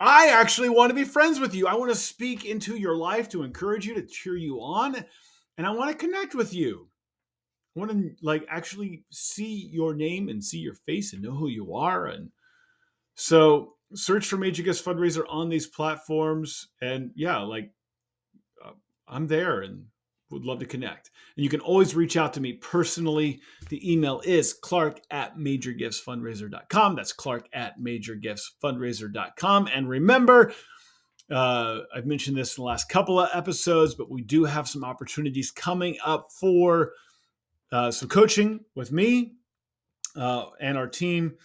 I 0.00 0.28
actually 0.28 0.68
want 0.68 0.90
to 0.90 0.94
be 0.94 1.04
friends 1.04 1.40
with 1.40 1.54
you. 1.54 1.66
I 1.66 1.74
want 1.74 1.90
to 1.90 1.98
speak 1.98 2.44
into 2.44 2.76
your 2.76 2.96
life 2.96 3.28
to 3.30 3.42
encourage 3.42 3.84
you, 3.84 3.94
to 3.94 4.02
cheer 4.02 4.36
you 4.36 4.58
on. 4.58 5.04
and 5.56 5.66
I 5.66 5.70
want 5.70 5.90
to 5.90 5.96
connect 5.96 6.34
with 6.36 6.54
you. 6.54 6.88
I 7.76 7.80
want 7.80 7.90
to 7.92 8.10
like 8.22 8.46
actually 8.48 9.04
see 9.10 9.68
your 9.72 9.94
name 9.94 10.28
and 10.28 10.42
see 10.42 10.58
your 10.58 10.74
face 10.74 11.12
and 11.12 11.22
know 11.22 11.34
who 11.34 11.48
you 11.48 11.74
are. 11.74 12.06
And 12.06 12.30
so 13.14 13.74
search 13.94 14.26
for 14.26 14.36
Major 14.36 14.62
Gifts 14.62 14.82
Fundraiser 14.82 15.24
on 15.28 15.48
these 15.48 15.66
platforms. 15.66 16.68
And 16.80 17.10
yeah, 17.16 17.38
like 17.38 17.72
uh, 18.64 18.72
I'm 19.08 19.26
there 19.26 19.60
and 19.60 19.86
would 20.30 20.44
love 20.44 20.58
to 20.60 20.66
connect. 20.66 21.10
And 21.36 21.44
you 21.44 21.50
can 21.50 21.60
always 21.60 21.94
reach 21.94 22.16
out 22.16 22.34
to 22.34 22.40
me 22.40 22.54
personally. 22.54 23.40
The 23.68 23.92
email 23.92 24.20
is 24.24 24.52
clark 24.52 25.00
at 25.10 25.36
majorgiftsfundraiser.com. 25.36 26.96
That's 26.96 27.12
clark 27.12 27.48
at 27.52 27.80
majorgiftsfundraiser.com. 27.80 29.68
And 29.72 29.88
remember, 29.88 30.52
uh, 31.30 31.80
I've 31.94 32.06
mentioned 32.06 32.36
this 32.36 32.56
in 32.56 32.62
the 32.62 32.66
last 32.66 32.88
couple 32.88 33.20
of 33.20 33.28
episodes, 33.32 33.94
but 33.94 34.10
we 34.10 34.22
do 34.22 34.44
have 34.44 34.68
some 34.68 34.84
opportunities 34.84 35.50
coming 35.50 35.96
up 36.04 36.30
for 36.32 36.92
uh, 37.70 37.90
some 37.90 38.08
coaching 38.08 38.60
with 38.74 38.92
me 38.92 39.34
uh, 40.16 40.46
and 40.60 40.78
our 40.78 40.88
team 40.88 41.36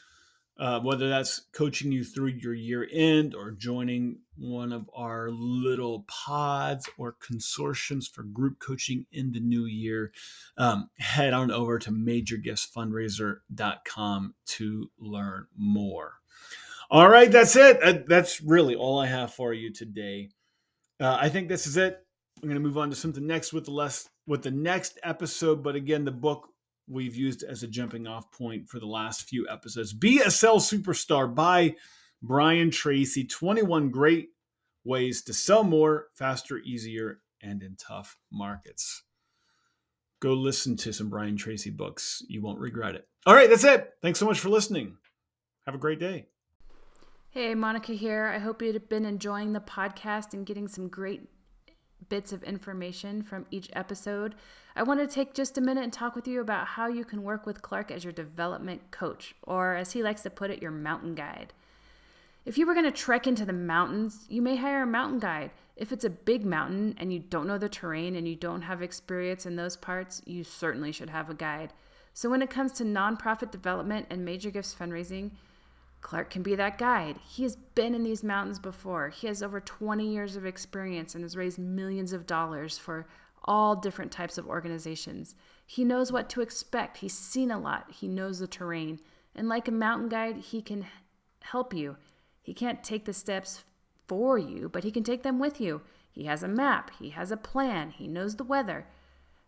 uh, 0.60 0.80
whether 0.80 1.10
that's 1.10 1.42
coaching 1.52 1.92
you 1.92 2.04
through 2.04 2.28
your 2.28 2.54
year 2.54 2.88
end 2.92 3.34
or 3.34 3.50
joining 3.52 4.20
one 4.38 4.72
of 4.72 4.88
our 4.96 5.32
little 5.32 6.06
pods 6.08 6.88
or 6.98 7.16
consortiums 7.20 8.08
for 8.10 8.24
group 8.24 8.60
coaching 8.60 9.06
in 9.12 9.32
the 9.32 9.40
new 9.40 9.66
year, 9.66 10.12
um, 10.58 10.90
head 11.00 11.34
on 11.34 11.50
over 11.52 11.80
to 11.80 11.90
majorgiftsfundraiser.com 11.92 14.36
to 14.46 14.92
learn 15.00 15.48
more. 15.58 16.14
All 16.92 17.10
right, 17.10 17.32
that's 17.32 17.56
it. 17.56 18.08
That's 18.08 18.40
really 18.42 18.76
all 18.76 19.00
I 19.00 19.08
have 19.08 19.34
for 19.34 19.52
you 19.54 19.74
today. 19.74 20.30
Uh, 21.00 21.18
I 21.20 21.30
think 21.30 21.50
this 21.50 21.66
is 21.66 21.78
it. 21.78 22.06
I'm 22.42 22.50
going 22.50 22.62
to 22.62 22.68
move 22.68 22.78
on 22.78 22.92
to 22.92 22.96
something 22.96 23.26
next 23.26 23.54
with 23.54 23.66
the 23.66 23.72
less 23.72 24.08
with 24.28 24.44
the 24.44 24.52
next 24.52 25.00
episode. 25.02 25.64
But 25.64 25.76
again, 25.76 26.06
the 26.06 26.12
book 26.12 26.50
we've 26.88 27.16
used 27.16 27.44
as 27.44 27.64
a 27.64 27.68
jumping 27.68 28.08
off 28.08 28.32
point 28.32 28.70
for 28.70 28.80
the 28.80 28.86
last 28.86 29.24
few 29.24 29.48
episodes. 29.50 29.94
Be 29.94 30.20
a 30.20 30.32
Sales 30.32 30.70
Superstar 30.70 31.34
by 31.34 31.76
Brian 32.22 32.72
Tracy 32.72 33.26
21 33.26 33.90
great 33.90 34.30
ways 34.84 35.22
to 35.24 35.34
sell 35.34 35.64
more, 35.64 36.08
faster, 36.14 36.58
easier, 36.60 37.20
and 37.42 37.64
in 37.64 37.76
tough 37.76 38.18
markets. 38.32 39.04
Go 40.20 40.34
listen 40.34 40.78
to 40.78 40.94
some 40.94 41.10
Brian 41.10 41.36
Tracy 41.36 41.70
books. 41.70 42.24
You 42.28 42.42
won't 42.42 42.60
regret 42.60 42.96
it. 42.96 43.08
All 43.26 43.36
right, 43.36 43.50
that's 43.50 43.64
it. 43.66 43.94
Thanks 44.02 44.20
so 44.20 44.26
much 44.26 44.40
for 44.40 44.50
listening. 44.50 44.98
Have 45.66 45.76
a 45.76 45.80
great 45.80 46.00
day. 46.00 46.28
Hey, 47.30 47.56
Monica 47.56 47.94
here. 47.94 48.28
I 48.28 48.40
hope 48.40 48.62
you've 48.62 48.90
been 48.90 49.06
enjoying 49.06 49.54
the 49.54 49.60
podcast 49.60 50.34
and 50.34 50.46
getting 50.46 50.68
some 50.68 50.88
great 50.88 51.28
bits 52.10 52.32
of 52.32 52.44
information 52.44 53.22
from 53.22 53.46
each 53.52 53.70
episode, 53.74 54.36
I 54.76 54.84
want 54.84 55.00
to 55.00 55.08
take 55.08 55.34
just 55.34 55.58
a 55.58 55.62
minute 55.62 55.84
and 55.84 55.94
talk 55.94 56.16
with 56.16 56.28
you 56.28 56.42
about 56.42 56.68
how 56.68 56.88
you 56.88 57.06
can 57.06 57.24
work 57.24 57.46
with 57.46 57.62
Clark 57.62 57.92
as 57.92 58.04
your 58.04 58.14
development 58.14 58.92
coach, 58.92 59.36
or 59.44 59.76
as 59.76 59.92
he 59.92 60.02
likes 60.02 60.24
to 60.24 60.30
put 60.30 60.52
it, 60.52 60.62
your 60.62 60.72
mountain 60.72 61.16
guide. 61.16 61.54
If 62.46 62.58
you 62.58 62.66
were 62.66 62.74
going 62.74 62.86
to 62.86 62.92
trek 62.92 63.26
into 63.26 63.46
the 63.46 63.54
mountains, 63.54 64.26
you 64.30 64.42
may 64.42 64.58
hire 64.58 64.84
a 64.84 64.88
mountain 64.88 65.20
guide. 65.20 65.52
If 65.78 65.92
it's 65.92 66.04
a 66.04 66.10
big 66.10 66.46
mountain 66.46 66.96
and 66.98 67.14
you 67.14 67.20
don't 67.20 67.48
know 67.48 67.58
the 67.58 67.70
terrain 67.70 68.16
and 68.16 68.28
you 68.28 68.36
don't 68.36 68.64
have 68.64 68.82
experience 68.82 69.46
in 69.46 69.56
those 69.56 69.78
parts, 69.78 70.22
you 70.26 70.44
certainly 70.44 70.92
should 70.92 71.10
have 71.10 71.30
a 71.30 71.34
guide. 71.34 71.72
So, 72.14 72.30
when 72.30 72.42
it 72.42 72.50
comes 72.50 72.74
to 72.74 72.84
nonprofit 72.84 73.50
development 73.50 74.08
and 74.10 74.26
major 74.26 74.52
gifts 74.52 74.76
fundraising, 74.78 75.32
Clark 76.04 76.30
can 76.30 76.44
be 76.44 76.54
that 76.56 76.78
guide. 76.78 77.18
He 77.26 77.44
has 77.44 77.56
been 77.56 77.96
in 77.96 78.04
these 78.04 78.24
mountains 78.24 78.60
before. 78.60 79.10
He 79.10 79.28
has 79.28 79.42
over 79.42 79.62
20 79.62 80.06
years 80.06 80.36
of 80.36 80.46
experience 80.46 81.16
and 81.16 81.24
has 81.24 81.38
raised 81.38 81.58
millions 81.58 82.12
of 82.12 82.28
dollars 82.28 82.78
for 82.78 83.08
all 83.46 83.76
different 83.76 84.12
types 84.12 84.38
of 84.38 84.46
organizations. 84.46 85.34
He 85.66 85.86
knows 85.86 86.12
what 86.12 86.30
to 86.30 86.42
expect. 86.42 86.98
He's 86.98 87.18
seen 87.18 87.50
a 87.50 87.60
lot. 87.60 87.90
He 87.90 88.08
knows 88.08 88.40
the 88.40 88.48
terrain. 88.48 89.00
And 89.34 89.48
like 89.48 89.68
a 89.68 89.72
mountain 89.72 90.10
guide, 90.10 90.38
he 90.38 90.62
can 90.62 90.86
help 91.42 91.74
you. 91.74 91.96
He 92.42 92.54
can't 92.54 92.84
take 92.84 93.06
the 93.06 93.14
steps 93.14 93.64
for 94.08 94.38
you, 94.38 94.70
but 94.70 94.84
he 94.84 94.92
can 94.92 95.04
take 95.04 95.24
them 95.24 95.40
with 95.40 95.62
you. 95.62 95.82
He 96.12 96.26
has 96.26 96.44
a 96.44 96.48
map, 96.48 96.92
he 97.00 97.10
has 97.10 97.32
a 97.32 97.38
plan, 97.38 97.90
he 97.90 98.08
knows 98.08 98.36
the 98.36 98.44
weather. 98.44 98.86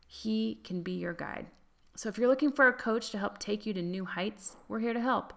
He 0.07 0.61
can 0.63 0.81
be 0.81 0.93
your 0.93 1.13
guide. 1.13 1.47
So 1.95 2.09
if 2.09 2.17
you're 2.17 2.29
looking 2.29 2.51
for 2.51 2.67
a 2.67 2.73
coach 2.73 3.11
to 3.11 3.17
help 3.17 3.37
take 3.37 3.65
you 3.65 3.73
to 3.73 3.81
new 3.81 4.05
heights, 4.05 4.55
we're 4.67 4.79
here 4.79 4.93
to 4.93 5.01
help 5.01 5.33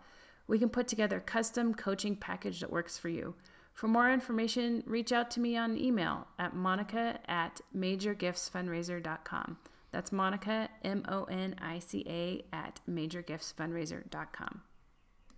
we 0.48 0.58
can 0.58 0.68
put 0.68 0.88
together 0.88 1.18
a 1.18 1.20
custom 1.20 1.72
coaching 1.72 2.16
package 2.16 2.60
that 2.60 2.72
works 2.72 2.98
for 2.98 3.08
you. 3.08 3.34
For 3.74 3.86
more 3.86 4.10
information, 4.10 4.82
reach 4.86 5.12
out 5.12 5.30
to 5.32 5.40
me 5.40 5.56
on 5.56 5.78
email 5.78 6.26
at 6.40 6.56
monica 6.56 7.20
at 7.28 7.60
majorgiftsfundraiser.com. 7.76 9.58
That's 9.92 10.12
Monica, 10.12 10.68
M 10.84 11.04
O 11.08 11.24
N 11.24 11.54
I 11.60 11.78
C 11.78 12.04
A, 12.06 12.44
at 12.52 12.80
majorgiftsfundraiser.com. 12.90 14.62